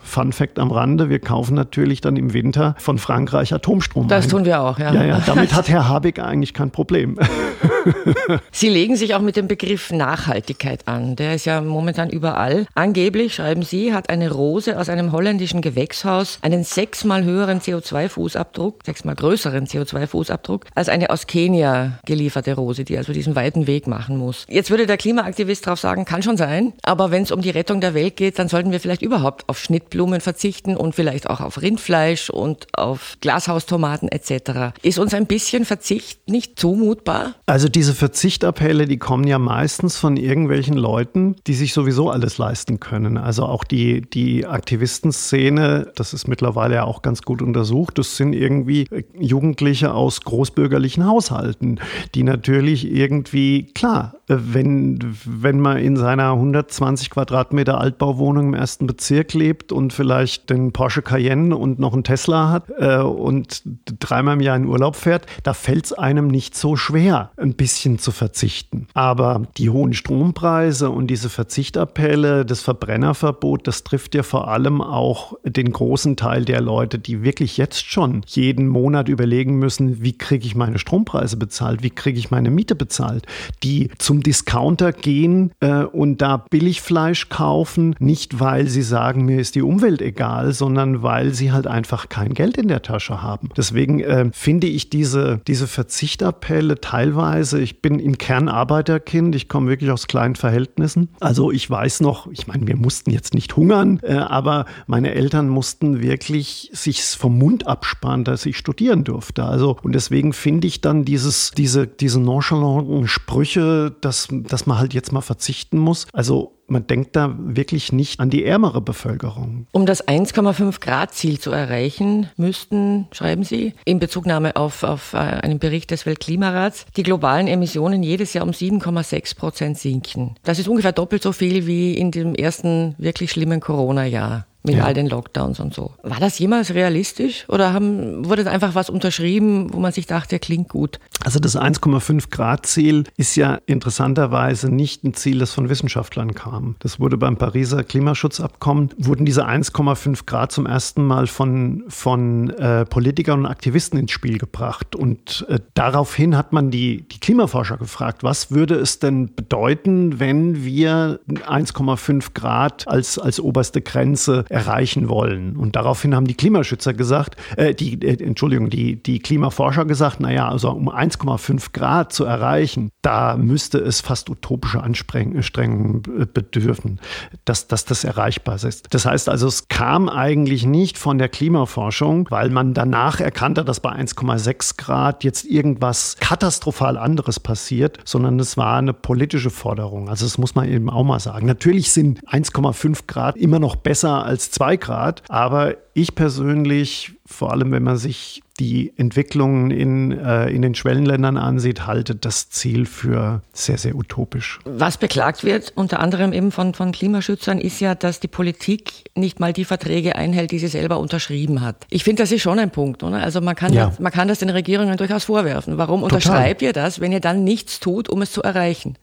Fun 0.04 0.32
Fact 0.34 0.60
am 0.60 0.72
Rande, 0.72 1.10
wir 1.10 1.20
kaufen 1.20 1.56
natürlich 1.56 2.02
dann 2.02 2.16
im 2.18 2.34
Winter 2.34 2.76
von 2.78 2.98
Frankreich 2.98 3.54
Atomstrom 3.54 4.08
Das 4.08 4.26
ein. 4.26 4.30
tun 4.30 4.46
wir 4.46 4.62
auch, 4.62 4.78
ja. 4.78 4.94
Ja, 4.94 5.04
ja, 5.04 5.24
damit 5.26 5.54
hat 5.56 5.70
Herr 5.70 5.88
Habeck 5.88 6.20
eigentlich 6.20 6.54
kein 6.54 6.70
Problem. 6.70 7.18
Sie 8.52 8.70
legen 8.70 8.96
sich 8.96 9.16
auch 9.16 9.22
mit 9.22 9.36
dem 9.36 9.48
Begriff 9.48 9.92
Nachhaltigkeit 9.92 10.88
an. 10.88 11.16
Der 11.16 11.36
ist 11.36 11.46
ja 11.46 11.62
momentan 11.62 12.10
überall. 12.10 12.66
Angeblich, 12.76 13.36
schreiben 13.36 13.64
Sie, 13.64 13.94
hat 13.94 14.10
eine 14.10 14.32
Rose 14.32 14.80
aus 14.80 14.90
einem 14.90 15.12
holländischen 15.12 15.62
Gewächshaus 15.62 16.40
einen 16.42 16.64
sechsmal 16.64 17.24
höheren 17.24 17.60
CO2-Fußabdruck, 17.60 18.86
sechsmal 18.86 19.16
größeren 19.16 19.66
CO2-Fußabdruck 19.66 20.62
als 20.76 20.90
eine 20.90 21.10
aus 21.10 21.28
Kenia 21.28 22.00
gelieferte 22.06 22.54
Rose, 22.54 22.84
die 22.84 22.98
also 22.98 23.14
diesen 23.14 23.36
weiten 23.36 23.68
Weg 23.68 23.88
machen 23.88 24.18
muss. 24.18 24.46
Jetzt 24.50 24.70
würde 24.70 24.86
der 24.86 24.98
Klimaaktivist 24.98 25.66
darauf 25.66 25.80
sagen, 25.80 26.06
kann 26.06 26.22
schon 26.24 26.38
sein, 26.38 26.74
aber 26.84 27.12
wenn 27.12 27.24
es 27.24 27.32
um 27.32 27.42
die 27.42 27.50
Rettung 27.50 27.82
der 27.82 27.94
Welt 27.94 28.16
geht, 28.16 28.40
dann 28.40 28.48
sollten 28.48 28.72
wir 28.72 28.80
vielleicht 28.80 29.02
überhaupt 29.02 29.48
auf 29.50 29.60
Schnittblumen 29.64 30.20
verzichten 30.20 30.76
und 30.76 30.94
vielleicht 30.94 31.30
auch 31.30 31.40
auf 31.40 31.62
Rindfleisch 31.62 32.30
und 32.30 32.68
auf 32.74 33.18
Glashaustomaten 33.22 34.10
etc. 34.10 34.76
Ist 34.82 35.00
uns 35.00 35.14
ein 35.14 35.26
bisschen 35.26 35.66
Verzicht 35.66 36.30
nicht 36.30 36.60
zumutbar? 36.60 37.36
Also 37.46 37.70
diese 37.70 37.94
Verzichtappelle, 37.94 38.86
die 38.86 38.98
kommen 38.98 39.26
ja 39.26 39.40
meistens 39.40 39.98
von 39.98 40.18
irgendwelchen 40.18 40.76
Leuten, 40.76 41.36
die 41.48 41.54
sich 41.54 41.74
sowieso 41.74 42.10
alles 42.10 42.38
leisten 42.38 42.80
können. 42.80 43.18
Also 43.18 43.46
auch 43.46 43.64
die, 43.64 44.02
die 44.02 44.46
Aktivistenszene, 44.46 45.92
das 45.96 46.14
ist 46.14 46.28
mittlerweile 46.28 46.76
ja 46.76 46.84
auch 46.84 47.02
ganz 47.02 47.22
gut 47.22 47.42
untersucht, 47.42 47.98
das 47.98 48.18
sind 48.18 48.34
irgendwie 48.34 48.88
äh, 48.92 49.04
Jugendliche 49.18 49.94
aus 49.94 50.22
großbürgerlichen 50.22 51.06
Haushalten, 51.06 51.80
die 52.16 52.24
natürlich 52.24 52.92
irgendwie, 52.92 53.72
klar, 53.74 54.16
äh, 54.28 54.36
wenn, 54.38 55.16
wenn 55.26 55.60
man 55.60 55.78
in 55.78 55.96
seiner 55.96 56.34
120 56.34 57.10
Quadratmeter 57.10 57.80
Altbauwohnung 57.80 58.48
im 58.50 58.54
ersten 58.54 58.88
Bezirk 58.88 59.34
lebt 59.34 59.43
und 59.72 59.94
vielleicht 59.94 60.50
den 60.50 60.72
Porsche 60.72 61.02
Cayenne 61.02 61.56
und 61.56 61.80
noch 61.80 61.94
einen 61.94 62.04
Tesla 62.04 62.50
hat 62.50 62.72
äh, 62.78 62.98
und 62.98 63.64
dreimal 64.00 64.36
im 64.36 64.42
Jahr 64.42 64.56
in 64.56 64.66
Urlaub 64.66 64.96
fährt, 64.96 65.26
da 65.44 65.54
fällt 65.54 65.86
es 65.86 65.94
einem 65.94 66.28
nicht 66.28 66.56
so 66.56 66.76
schwer, 66.76 67.32
ein 67.38 67.54
bisschen 67.54 68.00
zu 68.00 68.12
verzichten. 68.12 68.88
Aber 68.94 69.44
die 69.58 69.70
hohen 69.70 69.94
Strompreise 69.94 70.90
und 70.90 71.08
diese 71.08 71.30
Verzichtappelle, 71.30 72.46
das 72.46 72.62
Verbrennerverbot, 72.62 73.68
das 73.68 73.84
trifft 73.84 74.16
ja 74.16 74.24
vor 74.24 74.48
allem 74.48 74.82
auch 74.82 75.34
den 75.44 75.72
großen 75.72 76.16
Teil 76.16 76.46
der 76.46 76.62
Leute, 76.62 77.00
die 77.00 77.24
wirklich 77.24 77.58
jetzt 77.58 77.86
schon 77.86 78.22
jeden 78.28 78.68
Monat 78.68 79.10
überlegen 79.10 79.58
müssen, 79.58 80.02
wie 80.04 80.18
kriege 80.18 80.46
ich 80.46 80.56
meine 80.56 80.80
Strompreise 80.80 81.38
bezahlt, 81.38 81.84
wie 81.84 81.90
kriege 81.90 82.20
ich 82.20 82.32
meine 82.32 82.50
Miete 82.50 82.76
bezahlt, 82.76 83.26
die 83.64 83.90
zum 83.98 84.24
Discounter 84.24 84.92
gehen 84.92 85.52
äh, 85.60 85.84
und 85.84 86.22
da 86.22 86.38
Billigfleisch 86.38 87.30
kaufen, 87.30 87.96
nicht 88.00 88.40
weil 88.40 88.68
sie 88.68 88.82
sagen, 88.82 89.28
mir 89.34 89.42
ist 89.42 89.56
die 89.56 89.62
Umwelt 89.62 90.02
egal, 90.02 90.54
sondern 90.54 91.02
weil 91.02 91.34
sie 91.34 91.52
halt 91.52 91.68
einfach 91.68 92.10
kein 92.10 92.34
Geld 92.34 92.58
in 92.58 92.68
der 92.68 92.82
Tasche 92.82 93.22
haben. 93.22 93.50
Deswegen 93.58 94.00
äh, 94.00 94.30
finde 94.32 94.68
ich 94.68 94.90
diese, 94.90 95.42
diese 95.48 95.68
Verzichtappelle 95.68 96.80
teilweise, 96.80 97.60
ich 97.60 97.82
bin 97.82 98.00
im 98.00 98.18
Kern 98.18 98.48
Arbeiterkind, 98.48 99.36
ich 99.36 99.50
komme 99.50 99.70
wirklich 99.70 99.90
aus 99.90 100.08
kleinen 100.08 100.36
Verhältnissen. 100.36 101.10
Also 101.20 101.52
ich 101.52 101.70
weiß 101.70 102.02
noch, 102.02 102.28
ich 102.32 102.48
meine, 102.48 102.68
wir 102.68 102.78
mussten 102.78 103.12
jetzt 103.12 103.34
nicht 103.34 103.56
hungern, 103.56 104.00
äh, 104.04 104.14
aber 104.14 104.66
meine 104.88 105.14
Eltern 105.14 105.50
mussten 105.50 106.02
wirklich 106.02 106.70
sich 106.74 107.02
vom 107.04 107.38
Mund 107.38 107.68
absparen, 107.68 108.24
dass 108.24 108.46
ich 108.46 108.58
studieren 108.58 109.04
durfte. 109.04 109.44
Also 109.44 109.78
und 109.82 109.96
deswegen 109.96 110.34
finde 110.34 110.68
ich 110.68 110.82
dann 110.82 111.06
dieses, 111.06 111.52
diese, 111.52 111.88
diese 111.88 112.20
nonchalanten 112.20 113.08
Sprüche, 113.08 113.96
dass, 114.02 114.28
dass 114.30 114.68
man 114.68 114.78
halt 114.78 114.94
jetzt 114.94 115.12
mal 115.12 115.22
verzichten 115.22 115.78
muss. 115.78 116.08
Also 116.14 116.54
man 116.68 116.88
denkt 116.88 117.16
da 117.16 117.36
wirklich 117.38 117.92
nicht 117.92 118.20
an 118.20 118.30
die 118.30 118.44
ärmere 118.44 118.82
Bevölkerung. 118.82 119.68
Um 119.72 119.86
das 119.86 120.08
1,5 120.08 120.80
Grad 120.80 121.14
Ziel 121.14 121.40
zu 121.40 121.52
erreichen, 121.52 122.30
müssten, 122.38 123.08
schreiben 123.12 123.44
Sie, 123.44 123.74
in 123.86 124.00
Bezugnahme 124.00 124.56
auf, 124.56 124.84
auf 124.84 125.14
äh, 125.14 125.18
einen 125.18 125.60
Bericht 125.60 125.92
des 125.92 126.06
Weltklimarats, 126.06 126.86
die 126.96 127.04
globalen 127.04 127.48
Emissionen 127.48 128.04
jedes 128.04 128.34
Jahr 128.34 128.46
um 128.46 128.52
7,6 128.52 129.38
Prozent 129.38 129.78
sinken. 129.78 130.36
Das 130.44 130.60
ist 130.60 130.68
ungefähr 130.68 130.94
doppelt 130.94 131.24
so 131.24 131.32
viel 131.32 131.68
wie 131.68 131.94
in 131.94 132.12
dem 132.12 132.36
ersten 132.36 132.96
wirklich 132.98 133.32
schlimmen 133.32 133.60
Corona-Jahr 133.60 134.46
mit 134.64 134.76
Ja. 134.76 134.86
all 134.86 134.94
den 134.94 135.08
Lockdowns 135.08 135.60
und 135.60 135.74
so. 135.74 135.92
War 136.04 136.20
das 136.20 136.40
jemals 136.40 136.74
realistisch 136.74 137.46
oder 137.50 137.74
haben, 137.74 138.28
wurde 138.28 138.50
einfach 138.50 138.76
was 138.76 138.90
unterschrieben, 138.90 139.74
wo 139.74 139.80
man 139.80 139.92
sich 139.92 140.08
dachte, 140.08 140.40
klingt 140.40 140.70
gut? 140.70 141.00
Also 141.26 141.40
das 141.40 141.58
1,5 141.58 142.30
Grad 142.30 142.66
Ziel 142.66 143.04
ist 143.18 143.36
ja 143.36 143.60
interessanterweise 143.66 144.70
nicht 144.70 145.04
ein 145.04 145.14
Ziel, 145.14 145.40
das 145.40 145.54
von 145.54 145.70
Wissenschaftlern 145.70 146.34
kam. 146.34 146.76
Das 146.80 147.00
wurde 147.00 147.18
beim 147.18 147.38
Pariser 147.38 147.84
Klimaschutzabkommen, 147.84 148.90
wurden 148.98 149.26
diese 149.26 149.46
1,5 149.48 150.26
Grad 150.26 150.52
zum 150.52 150.66
ersten 150.66 151.04
Mal 151.06 151.28
von, 151.28 151.84
von 151.88 152.50
äh, 152.52 152.86
Politikern 152.86 153.40
und 153.42 153.46
Aktivisten 153.46 154.00
ins 154.00 154.12
Spiel 154.12 154.38
gebracht. 154.38 154.96
Und 154.96 155.46
äh, 155.50 155.60
daraufhin 155.74 156.36
hat 156.38 156.54
man 156.54 156.72
die, 156.72 157.02
die 157.08 157.20
Klimaforscher 157.20 157.78
gefragt, 157.78 158.24
was 158.24 158.52
würde 158.52 158.76
es 158.76 159.00
denn 159.00 159.34
bedeuten, 159.36 160.20
wenn 160.20 160.64
wir 160.64 161.20
1,5 161.30 162.34
Grad 162.34 162.88
als, 162.88 163.20
als 163.20 163.40
oberste 163.40 163.82
Grenze 163.82 164.46
erreichen 164.54 165.10
wollen. 165.10 165.56
Und 165.56 165.76
daraufhin 165.76 166.16
haben 166.16 166.28
die 166.28 166.36
Klimaschützer 166.36 166.94
gesagt, 166.94 167.36
äh, 167.58 167.74
die, 167.74 168.00
äh, 168.02 168.24
Entschuldigung, 168.24 168.70
die, 168.70 169.02
die 169.02 169.20
Klimaforscher 169.20 169.86
gesagt, 169.86 170.20
naja, 170.20 170.48
also 170.48 170.70
um 170.70 170.90
1,5 170.90 171.74
Grad 171.74 172.14
zu 172.14 172.24
erreichen, 172.24 172.92
da 173.02 173.36
müsste 173.36 173.80
es 173.80 174.02
fast 174.02 174.30
utopische 174.30 174.82
Anstrengungen 174.82 176.04
bedürfen, 176.34 177.00
dass, 177.46 177.68
dass 177.68 177.86
das 177.86 178.04
erreichbar 178.04 178.64
ist. 178.64 178.94
Das 178.94 179.06
heißt 179.06 179.30
also, 179.30 179.48
es 179.48 179.68
kam 179.68 180.08
eigentlich 180.08 180.66
nicht 180.66 181.00
von 181.00 181.18
der 181.18 181.30
Klimaforschung, 181.30 182.28
weil 182.30 182.50
man 182.52 182.76
danach 182.76 183.20
erkannt 183.20 183.58
hat, 183.58 183.68
dass 183.68 183.80
bei 183.80 183.92
1,6 183.92 184.78
Grad 184.78 185.24
jetzt 185.24 185.46
irgendwas 185.46 186.18
katastrophal 186.20 186.98
anderes 186.98 187.40
passiert, 187.40 187.98
sondern 188.06 188.40
es 188.40 188.56
war 188.58 188.78
eine 188.78 188.94
politische 188.94 189.50
Forderung. 189.50 190.10
Also 190.10 190.26
das 190.26 190.38
muss 190.38 190.54
man 190.54 190.70
eben 190.70 190.92
auch 190.92 191.04
mal 191.04 191.20
sagen. 191.20 191.48
Natürlich 191.48 191.92
sind 191.92 192.24
1,5 192.28 193.08
Grad 193.08 193.36
immer 193.36 193.58
noch 193.58 193.76
besser 193.76 194.24
als 194.24 194.43
2 194.52 194.78
Grad, 194.78 195.24
aber 195.30 195.76
ich 195.94 196.16
persönlich, 196.16 197.14
vor 197.26 197.52
allem 197.52 197.72
wenn 197.72 197.84
man 197.84 197.98
sich 197.98 198.44
die 198.60 198.94
Entwicklungen 198.98 199.72
in, 199.72 200.12
äh, 200.12 200.50
in 200.50 200.62
den 200.62 200.76
Schwellenländern 200.76 201.38
ansieht, 201.38 201.88
halte 201.88 202.16
das 202.16 202.50
Ziel 202.50 202.86
für 202.86 203.42
sehr, 203.52 203.78
sehr 203.78 203.96
utopisch. 203.96 204.60
Was 204.66 204.98
beklagt 204.98 205.44
wird, 205.44 205.74
unter 205.76 206.00
anderem 206.00 206.34
eben 206.34 206.52
von, 206.52 206.74
von 206.74 206.92
Klimaschützern, 206.92 207.60
ist 207.60 207.80
ja, 207.80 207.96
dass 207.96 208.20
die 208.20 208.28
Politik 208.28 209.10
nicht 209.16 209.40
mal 209.40 209.54
die 209.54 209.66
Verträge 209.66 210.16
einhält, 210.16 210.52
die 210.52 210.60
sie 210.60 210.68
selber 210.68 211.00
unterschrieben 211.00 211.62
hat. 211.62 211.88
Ich 211.90 212.04
finde, 212.04 212.24
das 212.24 212.32
ist 212.32 212.42
schon 212.42 212.60
ein 212.60 212.70
Punkt, 212.70 213.02
oder? 213.02 213.18
Also 213.18 213.42
man 213.42 213.56
kann, 213.56 213.74
ja. 213.74 213.88
das, 213.88 214.00
man 214.00 214.12
kann 214.12 214.28
das 214.28 214.40
den 214.40 214.50
Regierungen 214.50 214.98
durchaus 214.98 215.24
vorwerfen. 215.26 215.78
Warum 215.78 216.02
Total. 216.02 216.16
unterschreibt 216.16 216.62
ihr 216.62 216.74
das, 216.74 217.00
wenn 217.00 217.12
ihr 217.12 217.22
dann 217.22 217.44
nichts 217.44 217.80
tut, 217.80 218.08
um 218.08 218.22
es 218.22 218.32
zu 218.32 218.44
erreichen? 218.44 218.98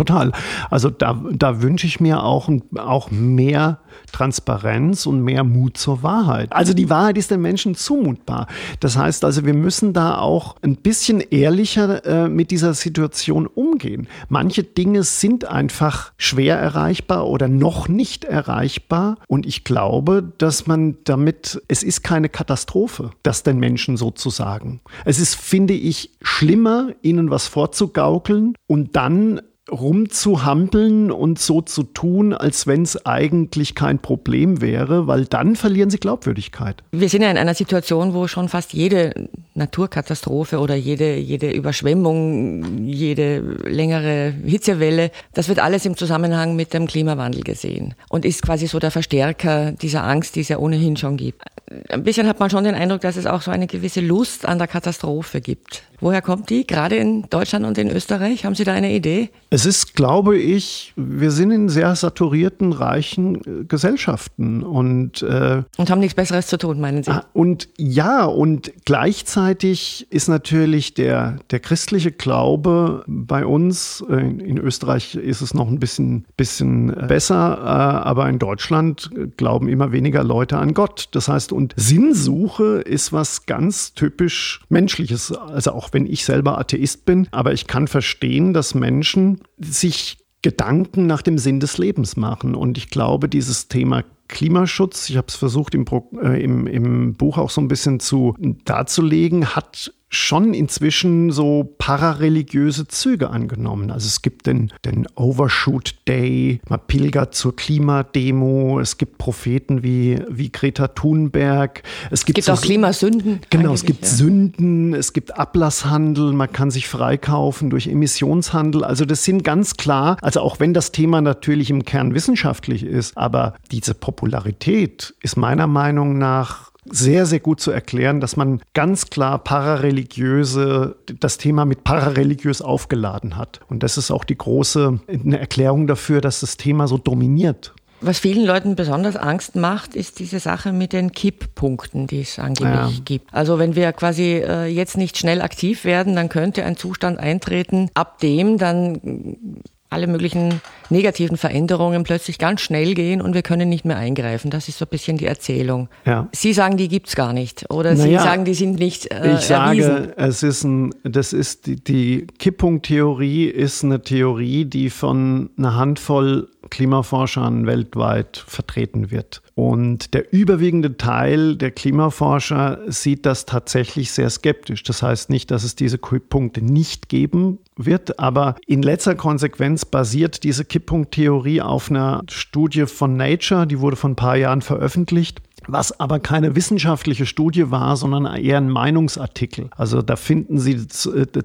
Total. 0.00 0.32
Also 0.70 0.88
da, 0.88 1.22
da 1.30 1.60
wünsche 1.60 1.86
ich 1.86 2.00
mir 2.00 2.22
auch, 2.22 2.48
auch 2.78 3.10
mehr 3.10 3.80
Transparenz 4.12 5.04
und 5.04 5.22
mehr 5.22 5.44
Mut 5.44 5.76
zur 5.76 6.02
Wahrheit. 6.02 6.50
Also 6.54 6.72
die 6.72 6.88
Wahrheit 6.88 7.18
ist 7.18 7.30
den 7.30 7.42
Menschen 7.42 7.74
zumutbar. 7.74 8.46
Das 8.80 8.96
heißt 8.96 9.26
also, 9.26 9.44
wir 9.44 9.52
müssen 9.52 9.92
da 9.92 10.16
auch 10.16 10.56
ein 10.62 10.76
bisschen 10.76 11.20
ehrlicher 11.20 12.06
äh, 12.06 12.28
mit 12.30 12.50
dieser 12.50 12.72
Situation 12.72 13.46
umgehen. 13.46 14.08
Manche 14.30 14.62
Dinge 14.62 15.02
sind 15.02 15.44
einfach 15.44 16.12
schwer 16.16 16.56
erreichbar 16.56 17.26
oder 17.26 17.48
noch 17.48 17.86
nicht 17.88 18.24
erreichbar. 18.24 19.18
Und 19.28 19.44
ich 19.44 19.64
glaube, 19.64 20.32
dass 20.38 20.66
man 20.66 20.96
damit, 21.04 21.60
es 21.68 21.82
ist 21.82 22.02
keine 22.02 22.30
Katastrophe, 22.30 23.10
das 23.22 23.42
den 23.42 23.58
Menschen 23.58 23.98
sozusagen. 23.98 24.80
Es 25.04 25.18
ist, 25.20 25.34
finde 25.34 25.74
ich, 25.74 26.12
schlimmer, 26.22 26.88
ihnen 27.02 27.30
was 27.30 27.48
vorzugaukeln 27.48 28.54
und 28.66 28.96
dann 28.96 29.42
rumzuhampeln 29.70 31.10
und 31.10 31.38
so 31.38 31.60
zu 31.60 31.82
tun, 31.82 32.32
als 32.34 32.66
wenn 32.66 32.82
es 32.82 33.04
eigentlich 33.06 33.74
kein 33.74 33.98
Problem 33.98 34.60
wäre, 34.60 35.06
weil 35.06 35.24
dann 35.24 35.56
verlieren 35.56 35.90
sie 35.90 35.98
Glaubwürdigkeit. 35.98 36.82
Wir 36.92 37.08
sind 37.08 37.22
ja 37.22 37.30
in 37.30 37.38
einer 37.38 37.54
Situation, 37.54 38.14
wo 38.14 38.26
schon 38.26 38.48
fast 38.48 38.72
jede 38.72 39.28
Naturkatastrophe 39.54 40.58
oder 40.58 40.74
jede, 40.74 41.16
jede 41.16 41.50
Überschwemmung, 41.50 42.86
jede 42.86 43.40
längere 43.64 44.32
Hitzewelle, 44.44 45.10
das 45.34 45.48
wird 45.48 45.58
alles 45.58 45.86
im 45.86 45.96
Zusammenhang 45.96 46.56
mit 46.56 46.74
dem 46.74 46.86
Klimawandel 46.86 47.42
gesehen 47.42 47.94
und 48.08 48.24
ist 48.24 48.42
quasi 48.42 48.66
so 48.66 48.78
der 48.78 48.90
Verstärker 48.90 49.72
dieser 49.72 50.04
Angst, 50.04 50.36
die 50.36 50.40
es 50.40 50.48
ja 50.48 50.58
ohnehin 50.58 50.96
schon 50.96 51.16
gibt. 51.16 51.42
Ein 51.88 52.02
bisschen 52.02 52.26
hat 52.26 52.40
man 52.40 52.50
schon 52.50 52.64
den 52.64 52.74
Eindruck, 52.74 53.02
dass 53.02 53.16
es 53.16 53.26
auch 53.26 53.42
so 53.42 53.50
eine 53.50 53.66
gewisse 53.66 54.00
Lust 54.00 54.46
an 54.46 54.58
der 54.58 54.66
Katastrophe 54.66 55.40
gibt. 55.40 55.84
Woher 56.00 56.22
kommt 56.22 56.48
die? 56.48 56.66
Gerade 56.66 56.96
in 56.96 57.24
Deutschland 57.28 57.66
und 57.66 57.76
in 57.76 57.90
Österreich? 57.90 58.44
Haben 58.44 58.54
Sie 58.54 58.64
da 58.64 58.72
eine 58.72 58.92
Idee? 58.92 59.28
Es 59.50 59.66
ist, 59.66 59.94
glaube 59.94 60.38
ich, 60.38 60.94
wir 60.96 61.30
sind 61.30 61.50
in 61.50 61.68
sehr 61.68 61.94
saturierten, 61.94 62.72
reichen 62.72 63.36
äh, 63.36 63.64
Gesellschaften 63.64 64.62
und 64.62 65.22
äh, 65.22 65.62
und 65.76 65.90
haben 65.90 66.00
nichts 66.00 66.14
Besseres 66.14 66.46
zu 66.46 66.56
tun, 66.56 66.80
meinen 66.80 67.02
Sie? 67.02 67.10
Ah, 67.10 67.26
und 67.34 67.68
ja, 67.76 68.24
und 68.24 68.72
gleichzeitig 68.84 70.06
ist 70.10 70.28
natürlich 70.28 70.94
der 70.94 71.38
der 71.50 71.60
christliche 71.60 72.12
Glaube 72.12 73.04
bei 73.06 73.44
uns 73.44 74.02
äh, 74.08 74.14
in 74.14 74.56
Österreich 74.56 75.16
ist 75.16 75.42
es 75.42 75.52
noch 75.52 75.68
ein 75.68 75.80
bisschen 75.80 76.24
bisschen 76.36 76.94
besser, 77.08 77.58
äh, 77.58 78.08
aber 78.08 78.28
in 78.28 78.38
Deutschland 78.38 79.10
glauben 79.36 79.68
immer 79.68 79.92
weniger 79.92 80.24
Leute 80.24 80.56
an 80.56 80.72
Gott. 80.72 81.08
Das 81.12 81.28
heißt, 81.28 81.52
und 81.52 81.74
Sinnsuche 81.76 82.80
ist 82.86 83.12
was 83.12 83.46
ganz 83.46 83.92
typisch 83.94 84.60
menschliches, 84.68 85.32
also 85.32 85.72
auch 85.72 85.89
wenn 85.92 86.06
ich 86.06 86.24
selber 86.24 86.58
Atheist 86.58 87.04
bin, 87.04 87.28
aber 87.30 87.52
ich 87.52 87.66
kann 87.66 87.88
verstehen, 87.88 88.52
dass 88.52 88.74
Menschen 88.74 89.40
sich 89.58 90.18
Gedanken 90.42 91.06
nach 91.06 91.22
dem 91.22 91.38
Sinn 91.38 91.60
des 91.60 91.78
Lebens 91.78 92.16
machen. 92.16 92.54
Und 92.54 92.78
ich 92.78 92.88
glaube, 92.88 93.28
dieses 93.28 93.68
Thema 93.68 94.04
Klimaschutz, 94.28 95.10
ich 95.10 95.16
habe 95.16 95.26
es 95.28 95.34
versucht 95.34 95.74
im, 95.74 95.84
äh, 96.22 96.42
im, 96.42 96.66
im 96.66 97.14
Buch 97.14 97.36
auch 97.36 97.50
so 97.50 97.60
ein 97.60 97.68
bisschen 97.68 98.00
zu 98.00 98.34
darzulegen, 98.64 99.54
hat 99.54 99.92
schon 100.12 100.54
inzwischen 100.54 101.30
so 101.30 101.72
parareligiöse 101.78 102.88
Züge 102.88 103.30
angenommen. 103.30 103.92
Also 103.92 104.08
es 104.08 104.22
gibt 104.22 104.46
den, 104.46 104.72
den 104.84 105.06
Overshoot 105.14 105.94
Day, 106.08 106.60
man 106.68 106.80
pilgert 106.86 107.36
zur 107.36 107.54
Klimademo, 107.54 108.80
es 108.80 108.98
gibt 108.98 109.18
Propheten 109.18 109.84
wie, 109.84 110.18
wie 110.28 110.50
Greta 110.50 110.88
Thunberg. 110.88 111.84
Es 112.10 112.24
gibt, 112.24 112.38
es 112.38 112.44
gibt 112.44 112.46
so, 112.46 112.52
auch 112.54 112.60
Klimasünden. 112.60 113.40
Genau, 113.50 113.72
es 113.72 113.84
gibt 113.84 114.02
ja. 114.02 114.08
Sünden, 114.08 114.94
es 114.94 115.12
gibt 115.12 115.38
Ablasshandel, 115.38 116.32
man 116.32 116.52
kann 116.52 116.72
sich 116.72 116.88
freikaufen 116.88 117.70
durch 117.70 117.86
Emissionshandel. 117.86 118.82
Also 118.82 119.04
das 119.04 119.22
sind 119.24 119.44
ganz 119.44 119.76
klar, 119.76 120.16
also 120.22 120.40
auch 120.40 120.58
wenn 120.58 120.74
das 120.74 120.90
Thema 120.90 121.20
natürlich 121.20 121.70
im 121.70 121.84
Kern 121.84 122.14
wissenschaftlich 122.14 122.82
ist, 122.82 123.16
aber 123.16 123.54
diese 123.70 123.94
Popularität 123.94 125.14
ist 125.22 125.36
meiner 125.36 125.68
Meinung 125.68 126.18
nach 126.18 126.69
sehr, 126.84 127.26
sehr 127.26 127.40
gut 127.40 127.60
zu 127.60 127.70
erklären, 127.70 128.20
dass 128.20 128.36
man 128.36 128.60
ganz 128.74 129.10
klar 129.10 129.38
parareligiöse, 129.38 130.96
das 131.18 131.38
Thema 131.38 131.64
mit 131.64 131.84
parareligiös 131.84 132.62
aufgeladen 132.62 133.36
hat. 133.36 133.60
Und 133.68 133.82
das 133.82 133.98
ist 133.98 134.10
auch 134.10 134.24
die 134.24 134.38
große 134.38 135.00
eine 135.08 135.38
Erklärung 135.38 135.86
dafür, 135.86 136.20
dass 136.20 136.40
das 136.40 136.56
Thema 136.56 136.88
so 136.88 136.98
dominiert. 136.98 137.74
Was 138.02 138.18
vielen 138.18 138.46
Leuten 138.46 138.76
besonders 138.76 139.16
Angst 139.16 139.56
macht, 139.56 139.94
ist 139.94 140.20
diese 140.20 140.40
Sache 140.40 140.72
mit 140.72 140.94
den 140.94 141.12
Kipppunkten, 141.12 142.06
die 142.06 142.22
es 142.22 142.38
angeblich 142.38 142.96
ja. 142.96 143.02
gibt. 143.04 143.32
Also 143.32 143.58
wenn 143.58 143.76
wir 143.76 143.92
quasi 143.92 144.42
äh, 144.42 144.64
jetzt 144.66 144.96
nicht 144.96 145.18
schnell 145.18 145.42
aktiv 145.42 145.84
werden, 145.84 146.16
dann 146.16 146.30
könnte 146.30 146.64
ein 146.64 146.78
Zustand 146.78 147.18
eintreten, 147.18 147.90
ab 147.92 148.18
dem 148.20 148.56
dann 148.56 149.62
alle 149.90 150.06
möglichen 150.06 150.60
negativen 150.88 151.36
Veränderungen 151.36 152.04
plötzlich 152.04 152.38
ganz 152.38 152.60
schnell 152.60 152.94
gehen 152.94 153.20
und 153.20 153.34
wir 153.34 153.42
können 153.42 153.68
nicht 153.68 153.84
mehr 153.84 153.96
eingreifen. 153.96 154.50
Das 154.50 154.68
ist 154.68 154.78
so 154.78 154.84
ein 154.84 154.88
bisschen 154.88 155.16
die 155.18 155.26
Erzählung. 155.26 155.88
Ja. 156.06 156.28
Sie 156.32 156.52
sagen, 156.52 156.76
die 156.76 156.88
gibt's 156.88 157.16
gar 157.16 157.32
nicht. 157.32 157.66
Oder 157.70 157.94
naja, 157.94 158.18
Sie 158.20 158.24
sagen, 158.24 158.44
die 158.44 158.54
sind 158.54 158.78
nicht 158.78 159.10
äh, 159.12 159.34
Ich 159.34 159.40
sage, 159.40 159.82
erwiesen. 159.82 160.12
es 160.16 160.42
ist 160.42 160.64
ein, 160.64 160.94
das 161.02 161.32
ist 161.32 161.66
die, 161.66 161.76
die 161.76 162.26
Kipppunkttheorie 162.38 163.46
ist 163.46 163.84
eine 163.84 164.02
Theorie, 164.02 164.64
die 164.64 164.90
von 164.90 165.50
einer 165.58 165.74
Handvoll 165.76 166.48
Klimaforschern 166.70 167.66
weltweit 167.66 168.42
vertreten 168.46 169.10
wird. 169.10 169.42
Und 169.54 170.14
der 170.14 170.32
überwiegende 170.32 170.96
Teil 170.96 171.56
der 171.56 171.70
Klimaforscher 171.70 172.80
sieht 172.86 173.26
das 173.26 173.44
tatsächlich 173.44 174.12
sehr 174.12 174.30
skeptisch. 174.30 174.82
Das 174.82 175.02
heißt 175.02 175.28
nicht, 175.30 175.50
dass 175.50 175.64
es 175.64 175.76
diese 175.76 175.98
Kipppunkte 175.98 176.62
nicht 176.62 177.08
geben 177.08 177.58
wird, 177.76 178.18
aber 178.18 178.56
in 178.66 178.82
letzter 178.82 179.14
Konsequenz 179.14 179.84
basiert 179.84 180.44
diese 180.44 180.64
Kipppunkttheorie 180.64 181.60
auf 181.60 181.90
einer 181.90 182.22
Studie 182.28 182.86
von 182.86 183.16
Nature, 183.16 183.66
die 183.66 183.80
wurde 183.80 183.96
vor 183.96 184.10
ein 184.10 184.16
paar 184.16 184.36
Jahren 184.36 184.62
veröffentlicht 184.62 185.42
was 185.72 185.98
aber 186.00 186.20
keine 186.20 186.56
wissenschaftliche 186.56 187.26
Studie 187.26 187.70
war, 187.70 187.96
sondern 187.96 188.26
eher 188.36 188.58
ein 188.58 188.70
Meinungsartikel. 188.70 189.70
Also 189.76 190.02
da 190.02 190.16
finden 190.16 190.58
Sie, 190.58 190.86